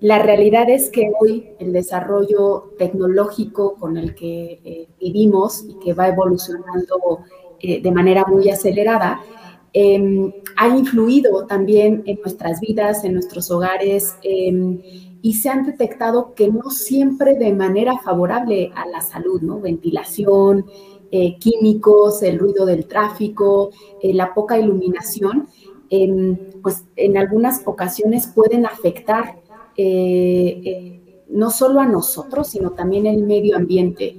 [0.00, 5.94] la realidad es que hoy el desarrollo tecnológico con el que eh, vivimos y que
[5.94, 7.24] va evolucionando
[7.58, 9.20] eh, de manera muy acelerada,
[9.74, 14.80] em, ha influido también en nuestras vidas, en nuestros hogares, em,
[15.20, 19.60] y se han detectado que no siempre de manera favorable a la salud, ¿no?
[19.60, 20.66] Ventilación,
[21.10, 25.48] eh, químicos, el ruido del tráfico, eh, la poca iluminación,
[25.90, 29.40] em, pues en algunas ocasiones pueden afectar
[29.76, 34.16] eh, no solo a nosotros, sino también el medio ambiente.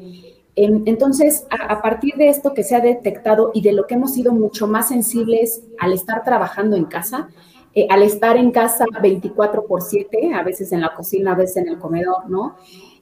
[0.55, 4.13] Em, entonces, a, partir de esto que se ha detectado y de lo que hemos
[4.13, 7.27] sido mucho más sensibles al estar trabajando en casa,
[7.73, 11.57] eh, al estar en casa 24 por 7, a veces en la cocina, a veces
[11.57, 12.55] en el comedor, ¿no?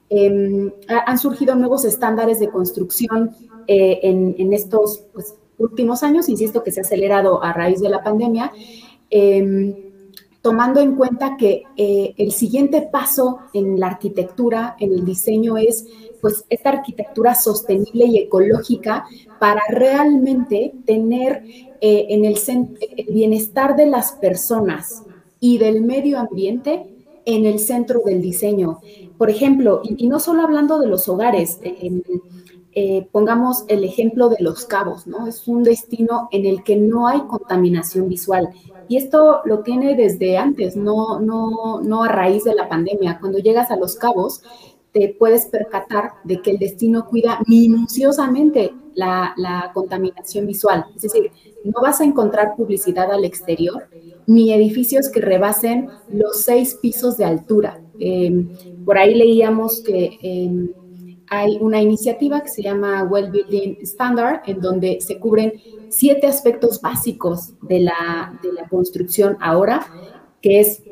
[0.10, 3.36] Em, han surgido nuevos estándares de construcción
[3.68, 8.04] eh, en, estos pues, últimos años, insisto que se ha acelerado a raíz de la
[8.04, 8.52] pandemia,
[9.10, 9.76] em,
[10.42, 15.86] tomando en cuenta que eh, el siguiente paso en la arquitectura, en el diseño, es
[16.24, 19.06] pues esta arquitectura sostenible y ecológica
[19.40, 21.44] para realmente tener
[21.82, 22.38] eh, en el,
[23.10, 25.04] bienestar de las personas
[25.42, 26.86] y del medio ambiente
[27.26, 28.80] en el centro del diseño.
[29.18, 34.64] Por ejemplo, y, no solo hablando de los hogares, eh, pongamos el ejemplo de Los
[34.64, 35.28] Cabos, ¿no?
[35.28, 38.50] Es un destino en el que no hay contaminación visual.
[38.88, 43.18] Y esto lo tiene desde antes, no, no, no a raíz de la pandemia.
[43.20, 44.42] Cuando llegas a Los Cabos,
[44.93, 50.86] te puedes percatar de que el destino cuida minuciosamente la, contaminación visual.
[50.95, 51.32] Es decir,
[51.63, 53.88] no vas a encontrar publicidad al exterior
[54.27, 57.82] ni edificios que rebasen los seis pisos de altura.
[57.99, 58.49] Em,
[58.86, 60.69] por ahí leíamos que em,
[61.27, 65.53] hay una iniciativa que se llama Well Building Standard, en donde se cubren
[65.89, 69.86] siete aspectos básicos de la, construcción ahora,
[70.41, 70.84] que es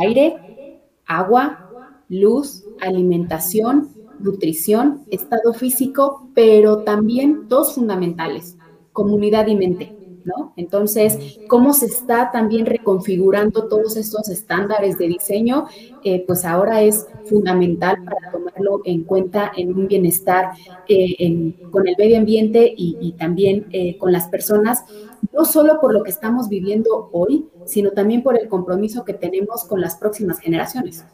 [0.00, 1.67] aire, agua,
[2.08, 8.56] luz, alimentación, nutrición, estado físico, pero también dos fundamentales,
[8.92, 9.94] comunidad y mente.
[10.24, 10.52] ¿No?
[10.56, 15.68] Entonces, cómo se está también reconfigurando todos estos estándares de diseño,
[16.04, 20.50] eh, pues ahora es fundamental para tomarlo en cuenta en un bienestar
[20.86, 24.84] eh, con el medio ambiente y, también eh, con las personas,
[25.32, 29.64] no solo por lo que estamos viviendo hoy, sino también por el compromiso que tenemos
[29.64, 31.06] con las próximas generaciones.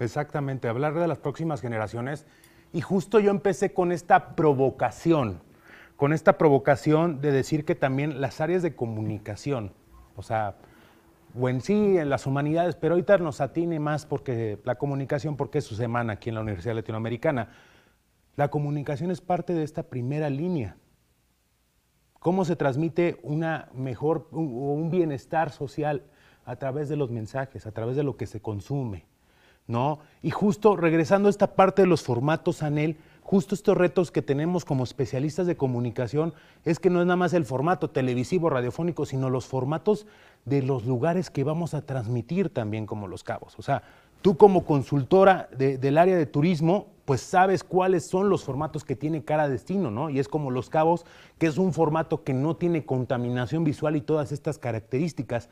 [0.00, 2.26] Exactamente, hablar de las próximas generaciones.
[2.72, 5.42] Y justo yo empecé con esta provocación,
[5.96, 9.74] con esta provocación de decir que también las áreas de comunicación,
[10.16, 10.56] o sea,
[11.38, 15.58] o en sí, en las humanidades, pero ahorita nos atine más porque la comunicación, porque
[15.58, 17.50] es su semana aquí en la Universidad Latinoamericana.
[18.36, 20.76] La comunicación es parte de esta primera línea.
[22.20, 26.04] ¿Cómo se transmite una mejor, un, un bienestar social
[26.46, 29.10] a través de los mensajes, a través de lo que se consume?
[29.66, 30.00] ¿No?
[30.22, 34.64] Y justo regresando a esta parte de los formatos, Anel, justo estos retos que tenemos
[34.64, 39.30] como especialistas de comunicación es que no es nada más el formato televisivo, radiofónico, sino
[39.30, 40.06] los formatos
[40.44, 43.58] de los lugares que vamos a transmitir también como Los Cabos.
[43.58, 43.82] O sea,
[44.22, 49.24] tú como consultora del área de turismo, pues sabes cuáles son los formatos que tiene
[49.24, 50.10] cada destino, ¿no?
[50.10, 51.04] Y es como Los Cabos,
[51.38, 55.48] que es un formato que no tiene contaminación visual y todas estas características.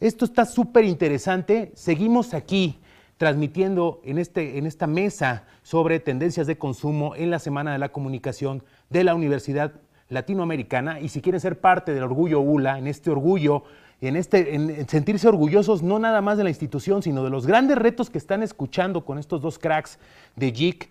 [0.00, 1.72] Esto está súper interesante.
[1.74, 2.78] Seguimos aquí
[3.18, 7.90] transmitiendo en, este, en esta mesa sobre tendencias de consumo en la Semana de la
[7.90, 9.72] Comunicación de la Universidad
[10.08, 11.00] Latinoamericana.
[11.00, 13.64] Y si quieren ser parte del orgullo ULA, en este orgullo,
[14.00, 17.76] en, este, en sentirse orgullosos no nada más de la institución, sino de los grandes
[17.76, 19.98] retos que están escuchando con estos dos cracks
[20.36, 20.88] de JIC,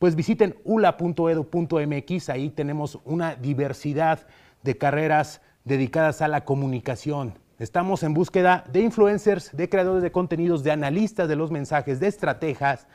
[0.00, 4.26] pues visiten ula.edu.mx, ahí tenemos una diversidad
[4.62, 10.62] de carreras dedicadas a la comunicación Estamos en búsqueda de influencers, de creadores de contenidos,
[10.62, 12.86] de analistas de los mensajes, de estrategas,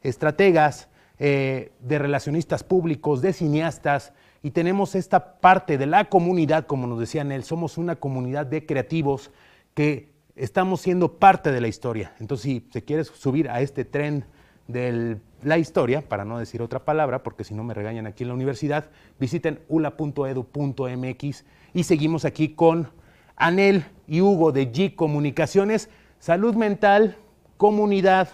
[0.00, 6.86] estrategas, eh, de relacionistas públicos, de cineastas, y tenemos esta parte de la comunidad, como
[6.86, 9.32] nos decía él, somos una comunidad de creativos
[9.74, 12.14] que estamos siendo parte de la historia.
[12.20, 14.24] Entonces, si se quieres subir a este tren
[14.68, 18.28] de la historia, para no decir otra palabra, porque si no me regañan aquí en
[18.28, 22.88] la universidad, visiten ula.edu.mx y seguimos aquí con
[23.36, 27.16] Anel y Hugo de G Comunicaciones, salud mental,
[27.56, 28.28] comunidad,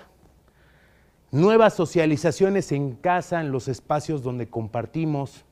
[1.31, 5.45] nuevas socializaciones en casa, en los espacios donde compartimos.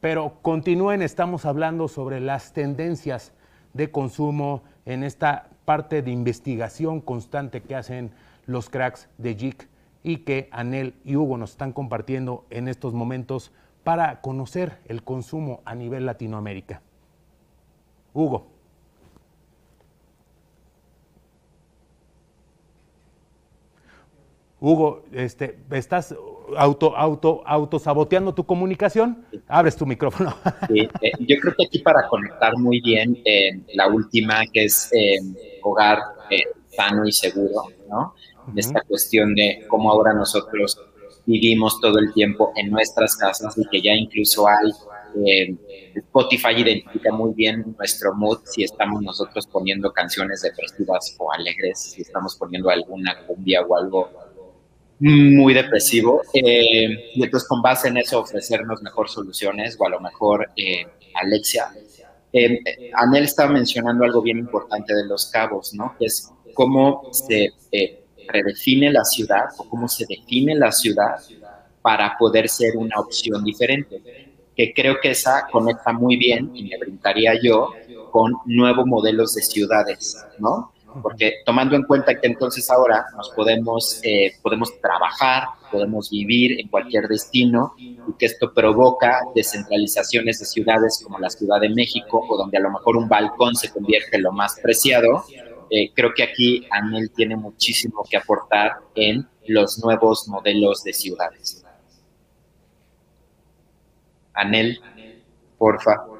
[0.00, 3.30] Pero continúen, estamos hablando sobre las tendencias
[3.74, 8.10] de consumo en esta parte de investigación constante que hacen
[8.46, 9.68] los cracks de JIC
[10.02, 13.52] y que Anel y Hugo nos están compartiendo en estos momentos
[13.84, 16.82] para conocer el consumo a nivel Latinoamérica.
[18.14, 18.53] Hugo.
[24.64, 26.14] Hugo, este, estás
[26.56, 30.34] auto, auto, auto saboteando tu comunicación, abres tu micrófono.
[30.68, 34.90] Sí, eh, yo creo que aquí para conectar muy bien eh, la última, que es
[34.94, 35.18] eh,
[35.62, 35.98] hogar
[36.68, 38.14] sano y seguro, ¿no?
[38.56, 40.80] Esta cuestión de cómo ahora nosotros
[41.26, 44.70] vivimos todo el tiempo en nuestras casas y que ya incluso hay
[45.24, 45.56] eh,
[45.94, 52.02] Spotify identifica muy bien nuestro mood si estamos nosotros poniendo canciones depresivas o alegres, si
[52.02, 54.10] estamos poniendo alguna cumbia o algo
[55.00, 56.22] muy depresivo.
[56.32, 60.86] Eh, y entonces con base en eso ofrecernos mejor soluciones o a lo mejor eh,
[61.14, 61.68] Alexia.
[62.94, 65.94] Anel estaba mencionando algo bien importante de los cabos, ¿no?
[65.96, 67.50] Que es cómo se
[68.26, 71.16] redefine la ciudad o cómo se define la ciudad
[71.80, 74.02] para poder ser una opción diferente
[74.56, 77.70] que creo que esa conecta muy bien, y me brincaría yo,
[78.10, 80.72] con nuevos modelos de ciudades, ¿no?
[81.02, 86.68] Porque tomando en cuenta que entonces ahora nos podemos, eh, podemos trabajar, podemos vivir en
[86.68, 92.36] cualquier destino y que esto provoca descentralizaciones de ciudades como la Ciudad de México o
[92.36, 95.24] donde a lo mejor un balcón se convierte en lo más preciado,
[95.70, 101.64] eh, creo que aquí Anel tiene muchísimo que aportar en los nuevos modelos de ciudades.
[104.32, 104.80] Anel,
[105.58, 106.13] porfa.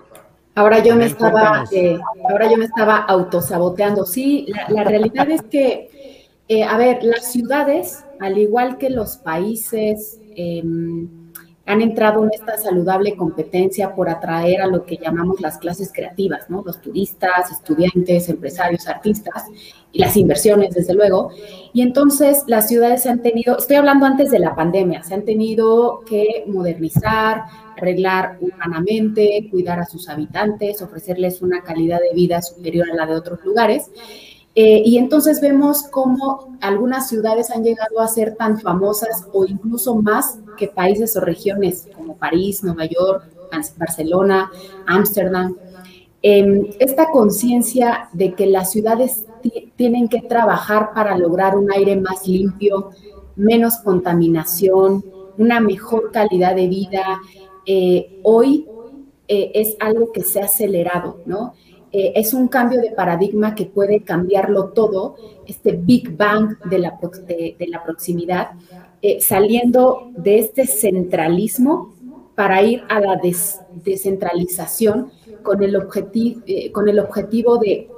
[0.55, 1.99] Ahora yo me estaba, eh,
[2.31, 4.05] ahora yo me estaba autosaboteando.
[4.07, 5.91] Sí, la, realidad es que,
[6.49, 11.09] eh, a ver, las ciudades, al igual que los países, em,
[11.67, 16.51] han entrado en esta saludable competencia por atraer a lo que llamamos las clases creativas,
[16.51, 16.63] ¿no?
[16.65, 19.45] Los turistas, estudiantes, empresarios, artistas
[19.91, 21.31] y las inversiones, desde luego.
[21.73, 26.03] Y entonces las ciudades han tenido, estoy hablando antes de la pandemia, se han tenido
[26.07, 27.45] que modernizar,
[27.77, 33.15] arreglar humanamente, cuidar a sus habitantes, ofrecerles una calidad de vida superior a la de
[33.15, 33.91] otros lugares.
[34.55, 39.97] Eh, y entonces vemos cómo algunas ciudades han llegado a ser tan famosas o incluso
[39.97, 43.25] más que países o regiones como París, Nueva York,
[43.77, 44.51] Barcelona,
[44.87, 45.57] Ámsterdam.
[46.23, 49.27] Em, esta conciencia de que las ciudades
[49.77, 52.91] tienen que trabajar para lograr un aire más limpio,
[53.37, 55.05] menos contaminación,
[55.37, 57.21] una mejor calidad de vida,
[57.67, 58.71] eh, hoy
[59.29, 61.55] eh, es algo que se ha acelerado, ¿no?
[61.97, 65.15] Eh, es un cambio de paradigma que puede cambiarlo todo,
[65.47, 68.51] este Big Bang de la, de, la proximidad,
[69.21, 71.95] saliendo de este centralismo
[72.35, 73.21] para ir a la
[73.85, 76.41] descentralización con el, objetivo,
[76.73, 77.89] con el objetivo de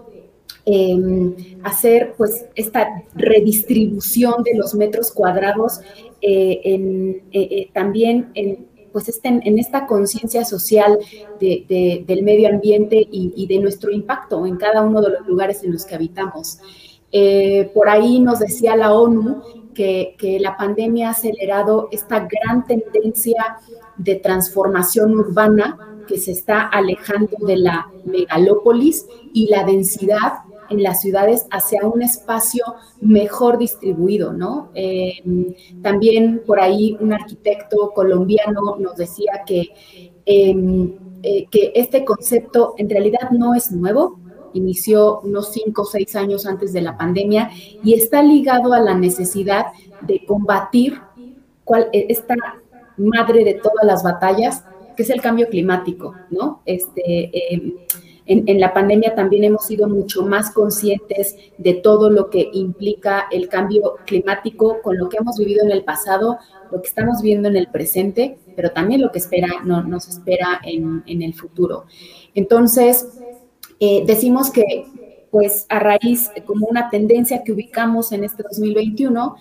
[0.67, 5.81] em, hacer pues esta redistribución de los metros cuadrados
[7.73, 10.99] también en pues estén en esta conciencia social
[11.39, 15.85] del medio ambiente y, de nuestro impacto en cada uno de los lugares en los
[15.85, 16.61] que habitamos.
[17.13, 19.43] Eh, por ahí nos decía la ONU
[19.75, 23.59] que, la pandemia ha acelerado esta gran tendencia
[23.99, 31.01] de transformación urbana que se está alejando de la megalópolis y la densidad en las
[31.01, 32.65] ciudades hacia un espacio
[33.01, 34.71] mejor distribuido, ¿no?
[34.75, 39.73] Eh, también por ahí un arquitecto colombiano nos decía que,
[40.25, 44.19] em, eh, que este concepto en realidad no es nuevo,
[44.53, 47.51] inició unos cinco o seis años antes de la pandemia
[47.85, 49.67] y está ligado a la necesidad
[50.01, 51.01] de combatir
[51.65, 52.35] cuál, esta
[52.97, 54.65] madre de todas las batallas,
[54.97, 56.63] que es el cambio climático, ¿no?
[56.65, 57.75] Este, em,
[58.27, 63.49] en, la pandemia también hemos sido mucho más conscientes de todo lo que implica el
[63.49, 66.39] cambio climático con lo que hemos vivido en el pasado,
[66.73, 70.61] lo que estamos viendo en el presente, pero también lo que espera, no, nos espera
[70.65, 71.85] en, el futuro.
[72.35, 73.07] Entonces,
[73.79, 74.87] eh, decimos que
[75.31, 79.37] pues a raíz, como una tendencia que ubicamos en este 2021,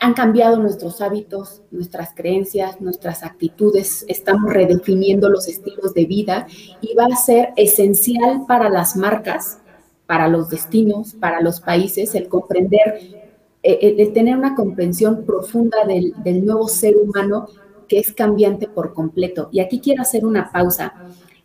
[0.00, 6.46] han cambiado nuestros hábitos, nuestras creencias, nuestras actitudes, estamos redefiniendo los estilos de vida
[6.80, 9.58] y va a ser esencial para las marcas,
[10.06, 13.26] para los destinos, para los países, el comprender,
[13.62, 17.48] eh, el, tener una comprensión profunda del, del nuevo ser humano
[17.88, 19.48] que es cambiante por completo.
[19.52, 20.94] Y aquí quiero hacer una pausa.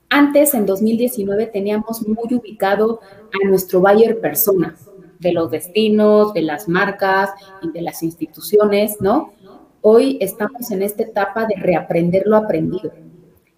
[0.10, 2.99] Antes, en 2019, teníamos muy ubicado
[3.32, 4.76] a nuestro buyer persona,
[5.22, 7.30] de los destinos, de las marcas
[7.61, 9.34] y de las instituciones, ¿no?
[9.82, 12.91] Hoy estamos en esta etapa de reaprender lo aprendido.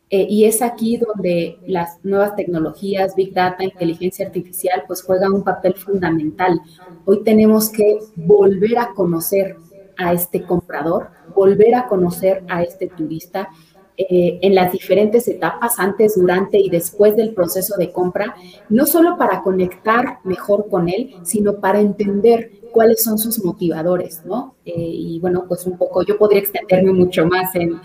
[0.09, 5.43] Eh, y es aquí donde las nuevas tecnologías, Big Data, inteligencia artificial, pues juegan un
[5.43, 6.61] papel fundamental.
[7.05, 9.55] Hoy tenemos que volver a conocer
[9.97, 13.49] a este comprador, volver a conocer a este turista
[13.95, 18.35] eh, en las diferentes etapas, antes, durante y después del proceso de compra,
[18.69, 24.55] no solo para conectar mejor con él, sino para entender cuáles son sus motivadores, ¿no?
[24.65, 27.79] Eh, y bueno, pues un poco, yo podría extenderme mucho más en,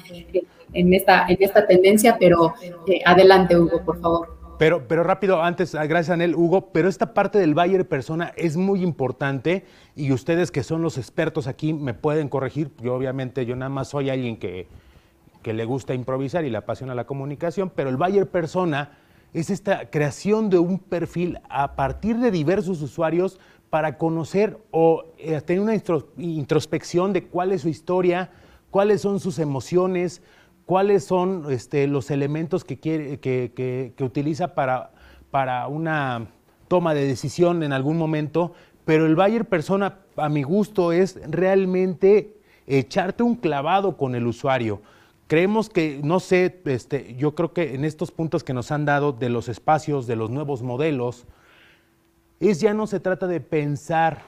[0.73, 2.55] en, esta, en esta tendencia, pero
[2.87, 4.39] eh, adelante, Hugo, por favor.
[4.59, 8.57] Pero, pero rápido, antes, ah, gracias Anel, Hugo, pero esta parte del buyer persona es
[8.57, 12.71] muy importante y ustedes que son los expertos aquí me pueden corregir.
[12.83, 14.67] Yo obviamente, yo nada más soy alguien que,
[15.43, 18.99] que le gusta improvisar y le apasiona la comunicación, pero el buyer persona
[19.33, 23.39] es esta creación de un perfil a partir de diversos usuarios
[23.71, 25.75] para conocer o eh, tener una
[26.17, 28.31] introspección de cuál es su historia,
[28.71, 30.23] cuáles son sus emociones,
[30.65, 34.91] cuáles son este, los elementos que, utiliza para,
[35.31, 36.29] para una
[36.69, 38.53] toma de decisión en algún momento,
[38.85, 42.37] pero el buyer persona, a mi gusto, es realmente
[42.67, 44.81] echarte un clavado con el usuario
[45.29, 49.13] creemos que, no sé, este, yo creo que en estos puntos que nos han dado
[49.13, 51.27] de los espacios, de los nuevos modelos,
[52.41, 54.23] es ya no se trata de pensar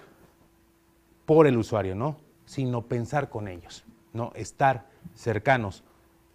[1.26, 2.16] por el usuario, ¿no?
[2.44, 4.32] Sino pensar con ellos, ¿no?
[4.34, 5.82] Estar cercanos.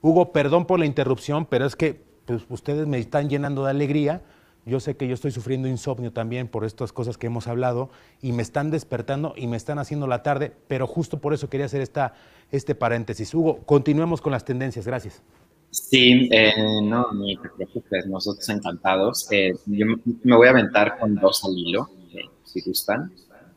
[0.01, 4.21] Hugo, perdón por la interrupción, pero es que pues, ustedes me están llenando de alegría
[4.65, 7.89] yo sé que yo estoy sufriendo insomnio también por estas cosas que hemos hablado
[8.21, 11.67] y me están despertando y me están haciendo la tarde, pero justo por eso quería
[11.67, 12.13] hacer esta,
[12.51, 13.33] este paréntesis.
[13.33, 14.87] Hugo, continuemos con las tendencias.
[14.87, 15.21] Gracias.
[15.69, 16.53] Sí, eh,
[16.83, 19.27] no, ni te preocupes, nosotros encantados.
[19.31, 19.85] Eh, yo
[20.23, 23.11] me voy a aventar con dos al hilo, eh, si gustan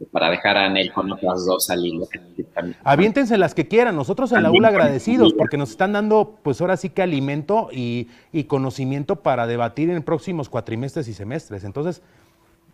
[0.06, 2.08] para dejar a Anel con otras dos al hilo.
[2.84, 6.76] Aviéntense las que quieran, nosotros en la ULA agradecidos porque nos están dando pues ahora
[6.76, 8.08] sí que alimento y,
[8.46, 11.64] conocimiento para debatir en próximos cuatrimestres y semestres.
[11.64, 12.02] Entonces,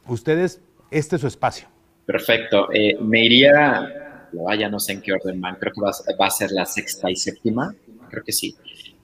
[0.07, 0.61] ustedes,
[0.91, 1.67] este es su espacio.
[2.07, 2.69] Perfecto.
[2.73, 6.51] Eh, me iría, vaya, no sé en qué orden van, creo que va, a ser
[6.53, 7.75] la sexta y séptima,
[8.11, 8.55] creo que sí,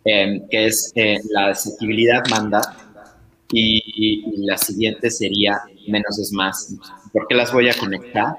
[0.05, 2.61] eh, que es eh, la asequibilidad manda
[3.53, 6.75] y, la siguiente sería menos es más.
[7.13, 8.37] ¿Por qué las voy a conectar?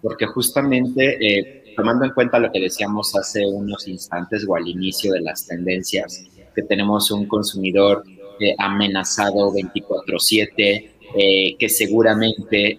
[0.00, 5.12] Porque justamente eh, tomando en cuenta lo que decíamos hace unos instantes o al inicio
[5.12, 8.04] de las tendencias, que tenemos un consumidor
[8.38, 12.78] eh, amenazado 24/7, eh, que seguramente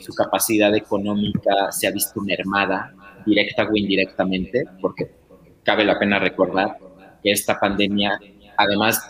[0.00, 2.94] su capacidad económica se ha visto mermada,
[3.24, 5.10] directa o indirectamente, porque
[5.62, 6.76] cabe la pena recordar
[7.22, 8.20] que esta pandemia,
[8.56, 9.00] además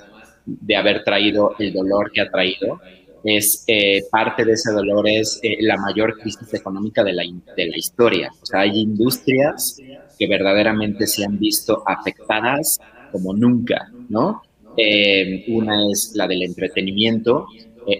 [0.46, 2.80] de haber traído el dolor que ha traído,
[3.24, 7.22] es eh, parte de ese dolor es eh, la mayor crisis económica de la,
[7.56, 8.30] de la historia.
[8.42, 9.78] O sea, hay industrias
[10.18, 12.78] que verdaderamente se han visto afectadas
[13.10, 14.42] como nunca, ¿no?
[14.76, 17.46] Eh, una es la del entretenimiento,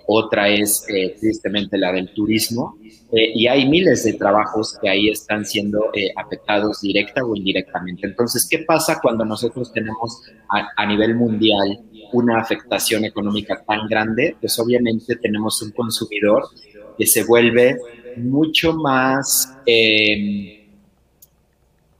[0.07, 0.83] otra es
[1.20, 2.79] tristemente la del turismo,
[3.12, 8.07] y hay miles de trabajos que ahí están siendo afectados directa o indirectamente.
[8.07, 11.79] Entonces, ¿qué pasa cuando nosotros tenemos a, a nivel mundial
[12.15, 16.49] una afectación económica tan grande, pues obviamente tenemos un consumidor
[16.97, 17.77] que se vuelve
[18.17, 20.69] mucho más eh,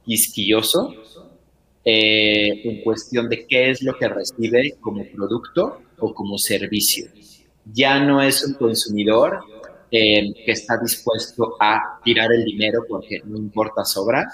[0.05, 0.93] quisquilloso
[1.87, 7.05] en cuestión de qué es lo que recibe como producto o como servicio.
[7.71, 9.39] Ya no es un consumidor
[9.91, 14.27] eh, que está dispuesto a tirar el dinero porque no importa sobra,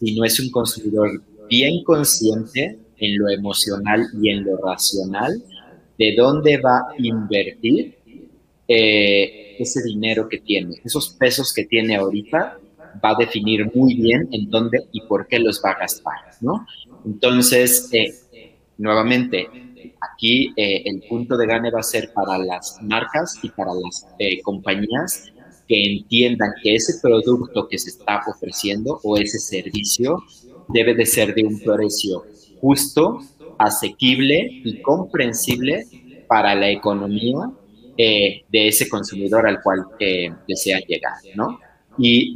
[0.00, 5.42] sino es un consumidor bien consciente en lo emocional y en lo racional
[5.98, 7.96] de dónde va a invertir
[8.68, 12.58] eh, ese dinero que tiene, esos pesos que tiene ahorita,
[13.04, 16.66] va a definir muy bien en dónde y por qué los va a gastar, ¿no?
[17.04, 18.14] Entonces, eh,
[18.78, 19.48] nuevamente,
[20.00, 24.06] aquí eh, el punto de gane va a ser para las marcas y para las
[24.42, 25.32] compañías
[25.68, 30.22] que entiendan que ese producto que se está ofreciendo o ese servicio
[30.68, 32.24] debe de ser de un precio
[32.60, 33.20] justo,
[33.58, 35.86] asequible y comprensible
[36.26, 37.50] para la economía
[37.96, 41.58] eh, de ese consumidor al cual eh, desean llegar, ¿no?
[41.96, 42.34] Y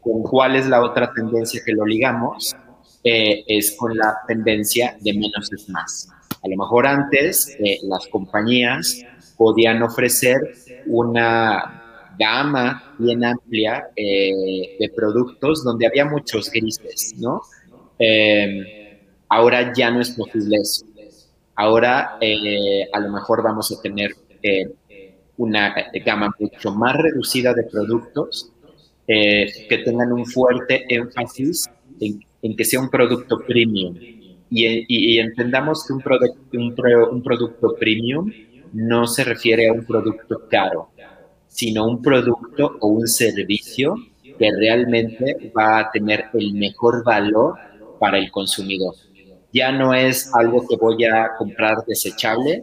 [0.00, 2.56] con cuál es la otra tendencia que lo ligamos,
[3.04, 6.08] eh, es con la tendencia de menos es más.
[6.42, 9.04] A lo mejor antes las compañías
[9.36, 10.38] podían ofrecer
[10.86, 11.82] una
[12.18, 17.42] gama bien amplia de productos donde había muchos grises, ¿no?
[19.30, 20.84] Ahora ya no es posible eso.
[21.54, 24.10] Ahora eh, a lo mejor vamos a tener
[24.42, 24.68] eh,
[25.36, 25.74] una
[26.04, 28.50] gama mucho más reducida de productos
[29.06, 31.70] eh, que tengan un fuerte énfasis
[32.00, 33.96] en, que sea un producto premium.
[34.52, 36.74] Y, entendamos que un,
[37.12, 38.32] un producto premium
[38.72, 40.90] no se refiere a un producto caro,
[41.46, 47.54] sino un producto o un servicio que realmente va a tener el mejor valor
[48.00, 48.94] para el consumidor.
[49.52, 52.62] Ya no es algo que voy a comprar desechable,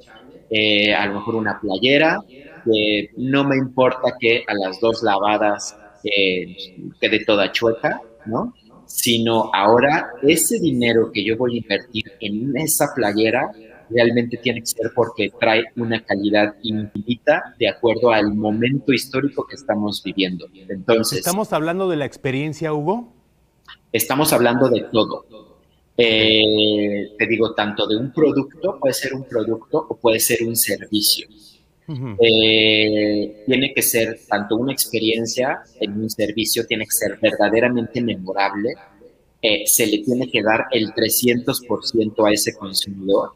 [0.50, 2.20] eh, a lo mejor una playera,
[2.64, 6.56] que no me importa que a las dos lavadas eh,
[7.00, 8.54] quede toda chueca, ¿no?
[8.86, 13.52] Sino ahora ese dinero que yo voy a invertir en esa playera
[13.90, 19.56] realmente tiene que ser porque trae una calidad infinita de acuerdo al momento histórico que
[19.56, 20.48] estamos viviendo.
[20.68, 21.20] Entonces.
[21.20, 23.14] ¿Estamos hablando de la experiencia, Hugo?
[23.92, 25.26] Estamos hablando de todo.
[25.98, 30.56] Eh, te digo, tanto de un producto, puede ser un producto o puede ser un
[30.56, 31.28] servicio.
[32.20, 38.74] Eh, tiene que ser tanto una experiencia en un servicio, tiene que ser verdaderamente memorable,
[39.41, 43.32] eh, se le tiene que dar el 300% a ese consumidor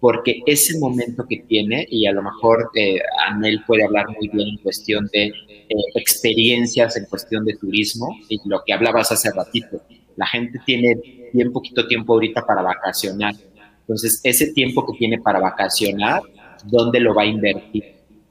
[0.00, 2.98] porque ese momento que tiene, y a lo mejor eh,
[3.28, 8.38] Anel puede hablar muy bien en cuestión de eh, experiencias, en cuestión de turismo, y
[8.48, 9.82] lo que hablabas hace ratito,
[10.16, 10.96] la gente tiene
[11.32, 13.34] bien poquito tiempo ahorita para vacacionar.
[13.80, 16.20] Entonces, ese tiempo que tiene para vacacionar,
[16.64, 17.84] ¿dónde lo va a invertir?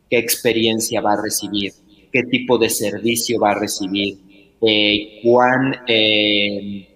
[0.10, 1.72] ¿Qué experiencia va a recibir?
[2.12, 4.18] ¿Qué tipo de servicio va a recibir?
[4.62, 6.90] Eh, ¿Cuán eh,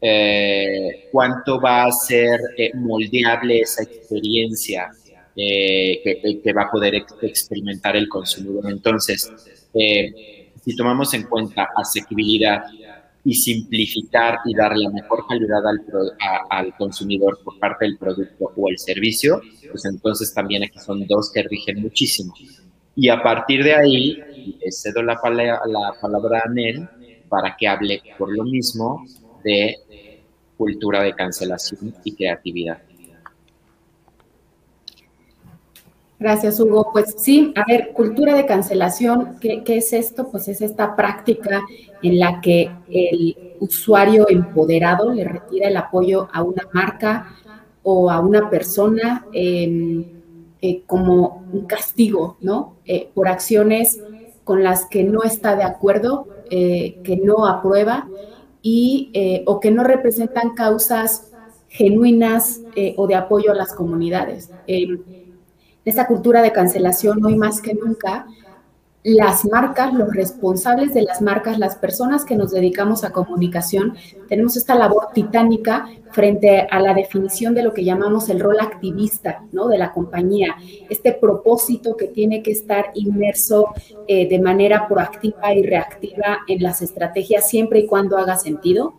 [0.00, 2.38] eh, cuánto va a ser
[2.74, 4.90] moldeable esa experiencia
[5.34, 8.70] que, va a poder experimentar el consumidor.
[8.70, 9.30] Entonces,
[9.72, 12.64] si tomamos en cuenta asequibilidad
[13.26, 15.82] y simplificar y dar la mejor calidad al,
[16.48, 21.32] al consumidor por parte del producto o el servicio, pues entonces también aquí son dos
[21.34, 22.32] que rigen muchísimo.
[22.94, 24.22] Y a partir de ahí,
[24.70, 26.88] cedo la, la palabra a Anel
[27.28, 29.04] para que hable por lo mismo
[29.42, 29.74] de
[30.56, 32.80] cultura de cancelación y creatividad.
[36.18, 36.90] Gracias, Hugo.
[36.92, 40.28] Pues sí, a ver, cultura de cancelación, ¿qué, es esto?
[40.30, 41.62] Pues es esta práctica
[42.02, 47.36] en la que el usuario empoderado le retira el apoyo a una marca
[47.82, 50.04] o a una persona em,
[50.62, 52.76] eh, como un castigo, ¿no?
[52.86, 54.00] Eh, por acciones
[54.42, 58.08] con las que no está de acuerdo, eh, que no aprueba
[58.62, 61.30] y, o que no representan causas
[61.68, 62.62] genuinas
[62.96, 64.50] o de apoyo a las comunidades.
[65.86, 68.26] Esta cultura de cancelación, hoy más que nunca,
[69.04, 73.94] las marcas, los responsables de las marcas, las personas que nos dedicamos a comunicación,
[74.28, 79.44] tenemos esta labor titánica frente a la definición de lo que llamamos el rol activista
[79.52, 79.68] ¿no?
[79.68, 80.56] de la compañía,
[80.90, 83.68] este propósito que tiene que estar inmerso
[84.08, 88.94] eh, de manera proactiva y reactiva en las estrategias siempre y cuando haga sentido.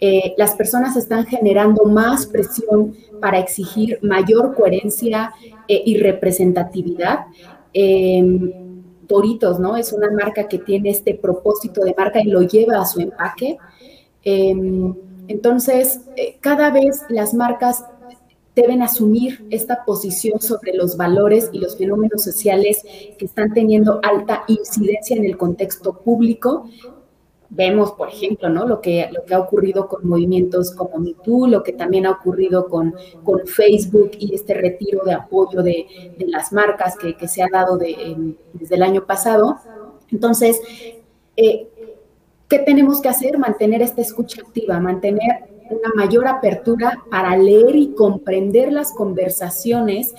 [0.00, 5.32] Eh, las personas están generando más presión para exigir mayor coherencia
[5.66, 7.26] eh, y representatividad.
[9.08, 9.76] Doritos, ¿no?
[9.76, 13.56] Es una marca que tiene este propósito de marca y lo lleva a su empaque.
[14.22, 14.94] Em,
[15.26, 17.84] entonces, eh, cada vez las marcas
[18.54, 22.82] deben asumir esta posición sobre los valores y los fenómenos sociales
[23.16, 26.68] que están teniendo alta incidencia en el contexto público,
[27.50, 28.66] vemos, por ejemplo, ¿no?
[28.66, 32.68] lo, que, lo que ha ocurrido con movimientos como MeToo, lo que también ha ocurrido
[32.68, 32.94] con,
[33.24, 35.86] con Facebook y este retiro de apoyo de,
[36.26, 39.56] las marcas que, que, se ha dado de, desde el año pasado.
[40.10, 40.60] Entonces,
[41.36, 41.68] eh,
[42.48, 43.38] ¿qué tenemos que hacer?
[43.38, 50.14] Mantener esta escucha activa, mantener una mayor apertura para leer y comprender las conversaciones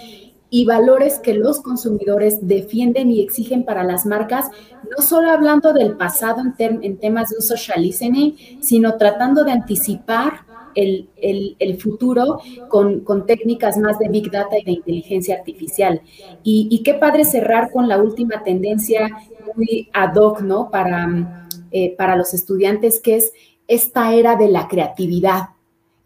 [0.50, 4.50] y valores que los consumidores defienden y exigen para las marcas,
[4.90, 10.46] no solo hablando del pasado en, temas de un social listening, sino tratando de anticipar
[10.76, 16.02] el, futuro con, técnicas más de Big Data y de inteligencia artificial.
[16.44, 19.10] Y, qué padre cerrar con la última tendencia
[19.56, 20.72] muy ad hoc, ¿no?
[20.72, 23.34] Para, eh, para los estudiantes, que es
[23.68, 25.50] esta era de la creatividad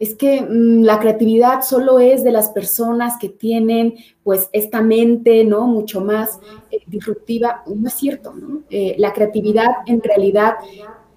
[0.03, 5.45] es que mm, la creatividad solo es de las personas que tienen pues esta mente,
[5.45, 5.65] ¿no?
[5.65, 6.39] Mucho más
[6.71, 7.63] eh, disruptiva.
[7.73, 8.63] No es cierto, ¿no?
[8.69, 10.55] Eh, la creatividad en realidad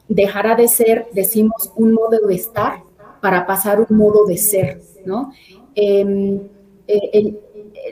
[0.08, 2.84] dejará de ser, decimos, un modo de estar
[3.20, 5.32] para pasar un modo de ser, ¿no?
[5.74, 6.40] Em,
[6.86, 7.34] eh,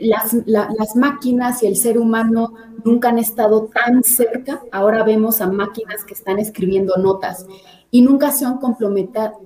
[0.01, 4.63] las, las, máquinas y el ser humano nunca han estado tan cerca.
[4.71, 7.47] Ahora vemos a máquinas que están escribiendo notas
[7.95, 8.59] y nunca se han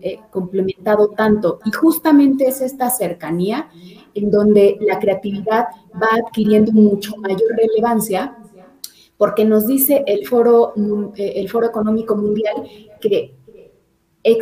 [0.01, 1.61] eh, complementado tanto.
[1.67, 3.69] Y justamente es esta cercanía
[4.15, 8.39] en donde la creatividad va adquiriendo mucho mayor relevancia,
[9.19, 10.73] porque nos dice el Foro,
[11.17, 12.55] eh, el Foro Económico Mundial
[13.03, 13.37] que,
[14.25, 14.39] eh,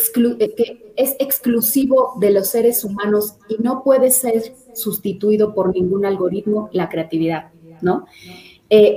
[0.57, 6.69] que es exclusivo de los seres humanos y no puede ser sustituido por ningún algoritmo
[6.71, 7.51] la creatividad,
[7.83, 8.07] ¿no?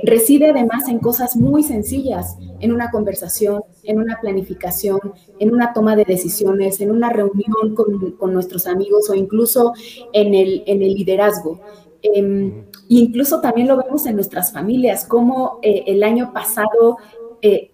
[0.02, 5.00] reside además en cosas muy sencillas, en una conversación, en una planificación,
[5.38, 9.72] en una toma de decisiones, en una reunión con, nuestros amigos o incluso
[10.12, 11.60] en el, en el liderazgo.
[12.02, 16.96] Em, incluso también lo vemos en nuestras familias, como eh, el año pasado
[17.42, 17.69] eh,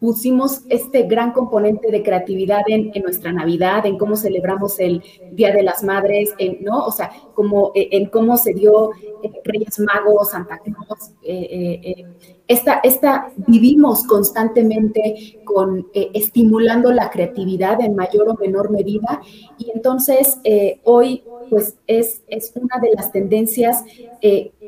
[0.00, 5.02] pusimos este gran componente de creatividad en, nuestra Navidad, en cómo celebramos el
[5.32, 6.84] Día de las Madres, ¿no?
[6.84, 11.14] O sea, como, eh, en cómo se dio eh, Reyes Magos, Santa Claus.
[12.46, 19.20] esta, esta, vivimos constantemente con, estimulando la creatividad en mayor o menor medida
[19.58, 20.38] y entonces
[20.84, 23.84] hoy pues es, es una de las tendencias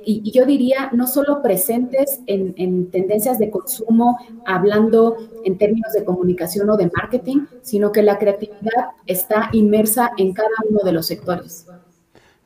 [0.05, 6.69] y, yo diría no solo presentes en, tendencias de consumo, hablando en términos de comunicación
[6.71, 11.67] o de marketing, sino que la creatividad está inmersa en cada uno de los sectores.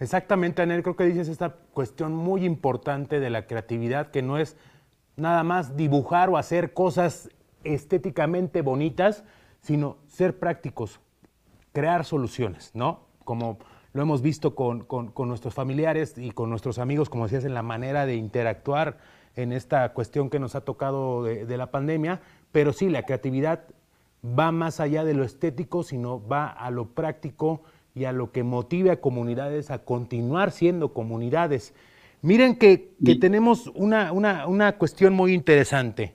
[0.01, 4.57] Exactamente, Anel, creo que dices esta cuestión muy importante de la creatividad, que no es
[5.17, 7.31] nada más dibujar o hacer cosas
[7.63, 9.25] estéticamente bonitas,
[9.61, 11.01] sino ser prácticos,
[11.73, 13.01] crear soluciones, ¿no?
[13.25, 13.59] Como
[13.95, 14.87] lo hemos visto con,
[15.17, 18.99] nuestros familiares y con nuestros amigos, como decías, en la manera de interactuar
[19.37, 22.21] en esta cuestión que nos ha tocado de, la pandemia,
[22.51, 23.61] pero sí, la creatividad
[24.27, 27.63] va más allá de lo estético, sino va a lo práctico
[27.95, 31.73] y a lo que motive a comunidades a continuar siendo comunidades.
[32.21, 36.15] Miren que, tenemos una, una, cuestión muy interesante,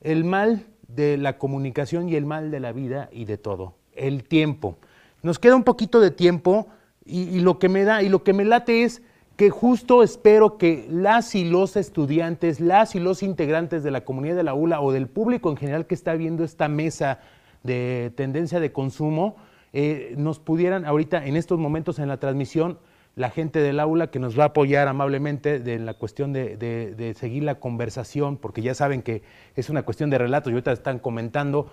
[0.00, 4.22] el mal de la comunicación y el mal de la vida y de todo, el
[4.22, 4.76] tiempo.
[5.22, 6.68] Nos queda un poquito de tiempo
[7.06, 9.02] y, lo que me da y lo que me late es
[9.36, 14.36] que justo espero que las y los estudiantes, las y los integrantes de la comunidad
[14.36, 17.20] de la ULA o del público en general que está viendo esta mesa
[17.62, 19.36] de tendencia de consumo,
[19.72, 22.78] eh, nos pudieran ahorita en estos momentos en la transmisión,
[23.14, 27.14] la gente del aula que nos va a apoyar amablemente de la cuestión de, de,
[27.14, 29.22] seguir la conversación, porque ya saben que
[29.54, 31.70] es una cuestión de relatos y ahorita están comentando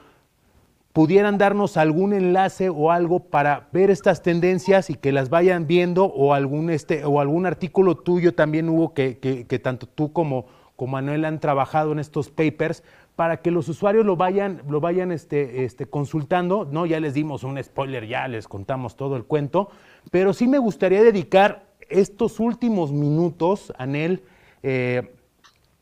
[0.94, 6.06] pudieran darnos algún enlace o algo para ver estas tendencias y que las vayan viendo
[6.06, 10.94] o algún, este, o algún artículo tuyo también hubo que, que, tanto tú como, como
[10.94, 12.84] Manuel han trabajado en estos papers
[13.16, 16.66] para que los usuarios lo vayan, lo vayan este, este, consultando.
[16.72, 19.70] No, ya les dimos un spoiler, ya les contamos todo el cuento,
[20.12, 24.24] pero sí me gustaría dedicar estos últimos minutos, Anel,
[24.62, 25.12] eh,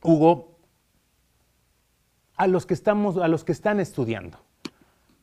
[0.03, 0.57] Hugo,
[2.35, 4.39] a los que estamos, a los que están estudiando.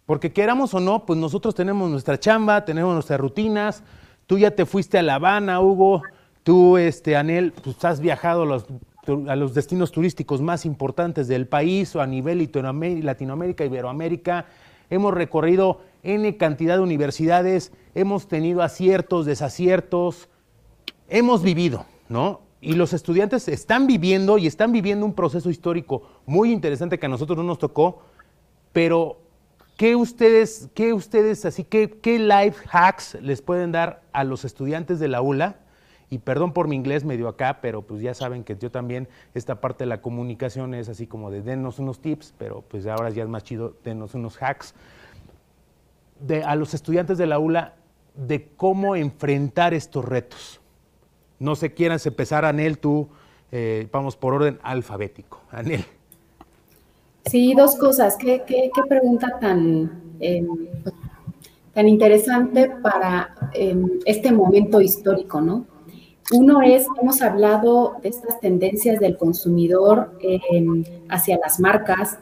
[0.09, 3.83] Porque queramos o no, pues nosotros tenemos nuestra chamba, tenemos nuestras rutinas.
[4.27, 6.01] Tú ya te fuiste a La Habana, Hugo.
[6.43, 12.01] Tú, este, Anel, pues has viajado a los, destinos turísticos más importantes del país o
[12.01, 12.51] a nivel
[13.03, 14.47] Latinoamérica, Iberoamérica.
[14.89, 20.31] Hemos recorrido N cantidad de universidades, hemos tenido aciertos, desaciertos,
[21.11, 22.41] hemos vivido, ¿no?
[22.63, 27.11] Y los estudiantes están viviendo y están viviendo un proceso histórico muy interesante que a
[27.11, 28.01] nosotros no nos tocó,
[28.73, 29.28] pero
[29.79, 34.99] ¿Qué ustedes, qué ustedes así, qué, qué life hacks les pueden dar a los estudiantes
[34.99, 35.61] de la ULA?
[36.11, 39.61] Y perdón por mi inglés medio acá, pero pues ya saben que yo también, esta
[39.61, 43.23] parte de la comunicación es así como de denos unos tips, pero pues ahora ya
[43.23, 44.75] es más chido, denos unos hacks.
[46.19, 47.77] De, a los estudiantes de la ULA
[48.17, 50.61] de cómo enfrentar estos retos.
[51.39, 53.11] No sé, quieras empezar, Anel, tú,
[53.53, 55.41] eh, vamos por orden alfabético.
[55.53, 55.85] Anel.
[57.29, 58.17] Sí, dos cosas.
[58.17, 60.47] Qué, qué, pregunta tan, em,
[61.75, 65.67] tan interesante para em, este momento histórico, ¿no?
[66.33, 72.19] Uno es, hemos hablado de estas tendencias del consumidor em, hacia las marcas,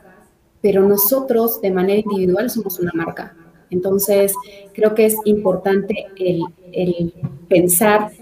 [0.61, 3.37] pero nosotros de manera individual somos una marca.
[3.71, 4.33] Entonces,
[4.73, 6.43] creo que es importante el,
[6.73, 7.15] el
[7.49, 8.13] pensar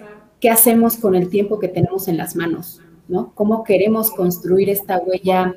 [0.40, 3.32] qué hacemos con el tiempo que tenemos en las manos, ¿no?
[3.34, 5.54] ¿Cómo queremos construir esta huella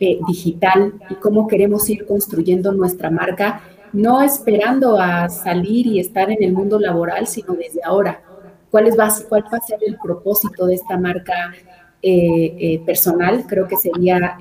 [0.00, 3.60] eh, digital y cómo queremos ir construyendo nuestra marca,
[3.92, 8.22] no esperando a salir y estar en el mundo laboral, sino desde ahora.
[8.70, 8.96] ¿Cuál, es,
[9.28, 11.52] cuál va a ser el propósito de esta marca
[12.02, 13.44] eh, eh, personal?
[13.46, 14.38] Creo que sería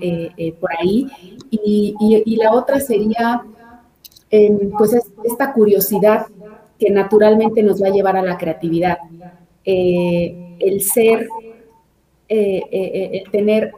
[0.60, 1.08] por ahí.
[1.50, 3.42] Y, y, la otra sería,
[4.30, 6.28] em, pues, esta curiosidad
[6.78, 8.98] que naturalmente nos va a llevar a la creatividad.
[9.64, 11.28] el ser
[12.30, 13.72] eh, eh, el tener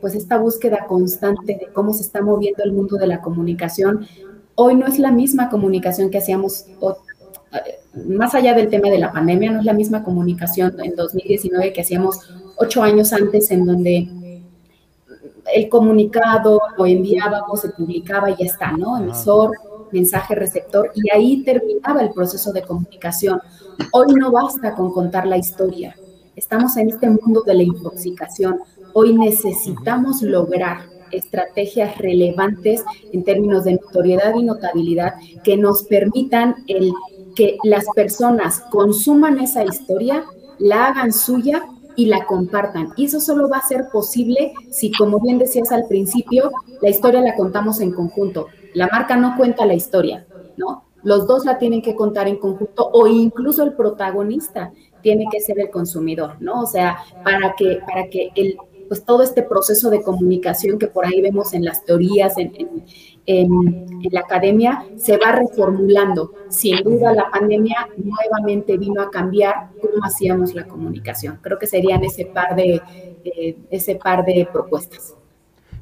[0.00, 4.06] pues esta búsqueda constante de cómo se está moviendo el mundo de la comunicación.
[4.54, 9.10] Hoy no es la misma comunicación que hacíamos, eh, más allá del tema de la
[9.10, 12.18] pandemia, no es la misma comunicación en 2019 que hacíamos
[12.56, 14.08] ocho años antes en donde
[15.54, 18.98] el comunicado lo enviábamos, se publicaba y ya está, ¿no?
[18.98, 19.52] Emisor,
[19.90, 23.40] mensaje receptor, y ahí terminaba el proceso de comunicación.
[23.92, 25.96] Hoy no basta con contar la historia,
[26.40, 28.60] Estamos en este mundo de la intoxicación,
[28.94, 30.78] Hoy necesitamos lograr
[31.12, 32.82] estrategias relevantes
[33.12, 36.92] en términos de notoriedad y notabilidad que nos permitan el
[37.36, 40.24] que las personas consuman esa historia,
[40.58, 41.62] la hagan suya
[41.94, 42.88] y la compartan.
[42.96, 47.20] Y eso solo va a ser posible si, como bien decías al principio, la historia
[47.20, 48.46] la contamos en conjunto.
[48.72, 50.26] La marca no cuenta la historia,
[50.56, 50.84] ¿no?
[51.02, 54.72] Los dos la tienen que contar en conjunto o incluso el protagonista
[55.02, 56.62] tiene que ser el consumidor, ¿no?
[56.62, 58.56] O sea, para que, para que el,
[58.90, 62.84] pues todo este proceso de comunicación que por ahí vemos en las teorías, en,
[64.10, 66.32] la academia, se va reformulando.
[66.48, 71.38] Sin duda, la pandemia nuevamente vino a cambiar cómo hacíamos la comunicación.
[71.40, 72.82] Creo que serían ese par de,
[73.70, 75.14] ese par de propuestas.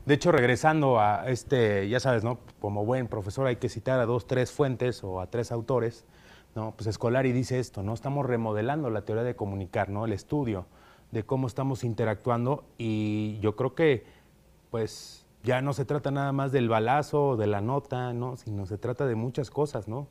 [0.05, 2.39] De hecho, regresando a este, ya sabes, ¿no?
[2.61, 6.05] Como buen profesor hay que citar a dos, tres fuentes o a tres autores,
[6.59, 6.75] ¿no?
[6.77, 7.95] Pues Escolari dice esto, ¿no?
[7.95, 10.07] Estamos remodelando la teoría de comunicar, ¿no?
[10.07, 10.67] El estudio
[11.13, 14.05] de cómo estamos interactuando y yo creo que
[14.73, 18.37] pues ya no se trata nada más del balazo, de la nota, ¿no?
[18.37, 20.09] sino se trata de muchas cosas, ¿no?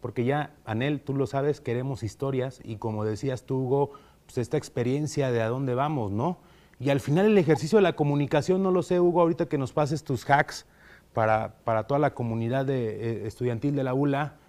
[0.00, 3.90] Porque ya, Anel, tú lo sabes, queremos historias y como decías tú, Hugo,
[4.24, 6.38] pues esta experiencia de a dónde vamos, ¿no?
[6.80, 9.74] Y al final el ejercicio de la comunicación, no lo sé, Hugo, ahorita que nos
[9.74, 10.64] pases tus hacks
[11.12, 14.39] para, para toda la comunidad eh, estudiantil de la ULA,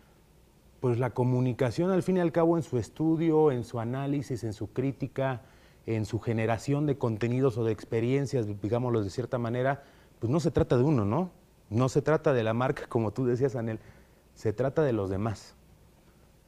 [0.82, 4.52] pues la comunicación al fin y al cabo en su estudio, en su análisis, en
[4.52, 5.44] su crítica,
[5.86, 9.84] en su generación de contenidos o de experiencias, digámoslo de cierta manera,
[10.20, 11.30] pues no se trata de uno, ¿no?
[11.70, 13.80] No se trata de la marca, como tú decías, Anel,
[14.34, 15.56] se trata de los demás.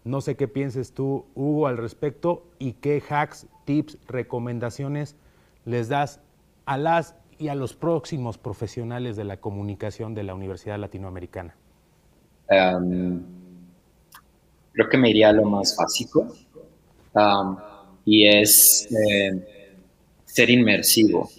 [0.04, 5.16] No sé qué pienses tú, Hugo, al respecto y qué hacks, tips, recomendaciones
[5.64, 6.20] les das
[6.66, 11.56] a las y a los próximos profesionales de la comunicación de la Universidad Latinoamericana.
[14.74, 16.28] Creo que me iría a lo más básico
[18.06, 19.78] y es eh,
[20.26, 21.30] ser inmersivo.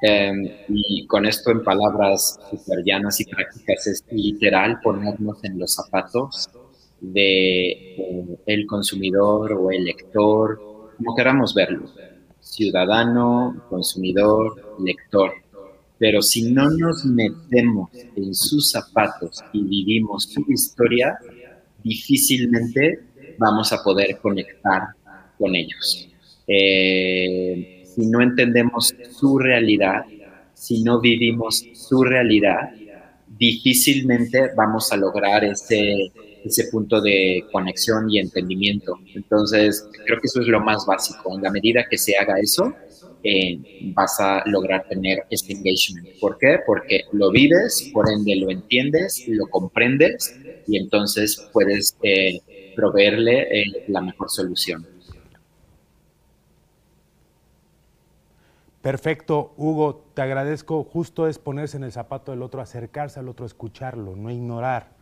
[0.00, 5.74] Em, y con esto en palabras super llanas y prácticas es literal ponernos en los
[5.74, 6.48] zapatos
[7.00, 10.60] de eh, el consumidor o el lector,
[10.96, 11.90] como queramos verlo,
[12.40, 15.32] ciudadano, consumidor, lector.
[15.98, 21.18] Pero si no nos metemos en sus zapatos y vivimos su historia,
[21.82, 23.00] difícilmente
[23.38, 24.82] vamos a poder conectar
[25.38, 26.08] con ellos.
[26.46, 30.02] Eh, si no entendemos su realidad,
[30.54, 32.70] si no vivimos su realidad,
[33.26, 36.12] difícilmente vamos a lograr ese,
[36.44, 38.98] ese punto de conexión y entendimiento.
[39.14, 41.34] Entonces, creo que eso es lo más básico.
[41.36, 42.74] En la medida que se haga eso,
[43.22, 46.08] eh, vas a lograr tener este engagement.
[46.20, 46.58] ¿Por qué?
[46.64, 52.40] Porque lo vives, por ende lo entiendes, lo comprendes y entonces puedes eh,
[52.76, 53.48] proveerle
[53.88, 54.86] la mejor solución.
[58.82, 60.84] Perfecto, Hugo, te agradezco.
[60.84, 64.96] Justo es ponerse en el zapato del otro, acercarse al otro, escucharlo, no ignorar.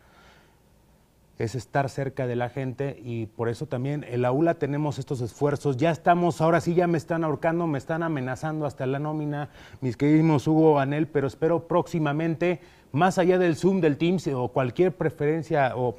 [1.39, 5.21] Es estar cerca de la gente y por eso también en la ULA tenemos estos
[5.21, 5.77] esfuerzos.
[5.77, 9.51] Ya estamos, ahora sí ya me están ahorcando, me están amenazando hasta la nómina,
[9.83, 12.61] mis queridos Hugo, Anel, pero espero próximamente,
[12.97, 15.97] más allá del Zoom, del Teams o cualquier preferencia o,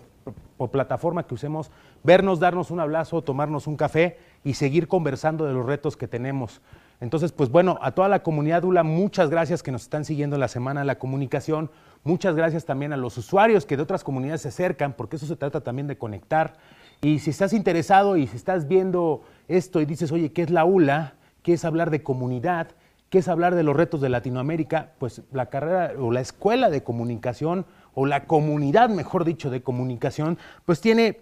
[0.71, 1.69] plataforma que usemos,
[2.03, 6.59] vernos, darnos un abrazo, tomarnos un café y seguir conversando de los retos que tenemos.
[6.99, 10.39] Entonces, pues bueno, a toda la comunidad ULA, muchas gracias que nos están siguiendo en
[10.39, 11.69] la Semana de la Comunicación.
[12.03, 15.35] Muchas gracias también a los usuarios que de otras comunidades se acercan, porque eso se
[15.35, 16.55] trata también de conectar.
[17.01, 20.65] Y si estás interesado y si estás viendo esto y dices, oye, ¿qué es la
[20.65, 21.13] ULA?
[21.43, 22.69] ¿Qué es hablar de comunidad?
[23.09, 24.91] ¿Qué es hablar de los retos de Latinoamérica?
[24.99, 30.37] Pues la carrera o la escuela de comunicación o la comunidad, mejor dicho, de comunicación,
[30.65, 31.21] pues tiene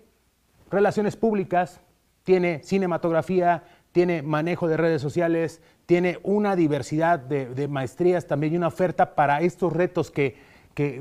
[0.71, 1.81] relaciones públicas,
[2.23, 8.67] tiene cinematografía, tiene manejo de redes sociales, tiene una diversidad de, maestrías también y una
[8.67, 10.35] oferta para estos retos que,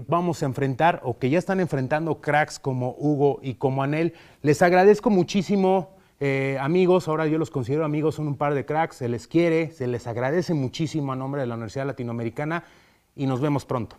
[0.07, 4.13] vamos a enfrentar o que ya están enfrentando cracks como Hugo y como Anel.
[4.43, 5.94] Les agradezco muchísimo.
[6.21, 9.71] Eh, amigos, ahora yo los considero amigos, son un par de cracks, se les quiere,
[9.71, 12.65] se les agradece muchísimo a nombre de la Universidad Latinoamericana
[13.17, 13.97] y nos vemos pronto.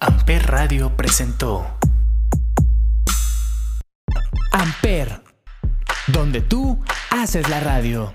[0.00, 1.66] Amper Radio presentó
[4.52, 5.22] Amper
[6.08, 6.78] donde tú
[7.10, 8.12] haces la radio.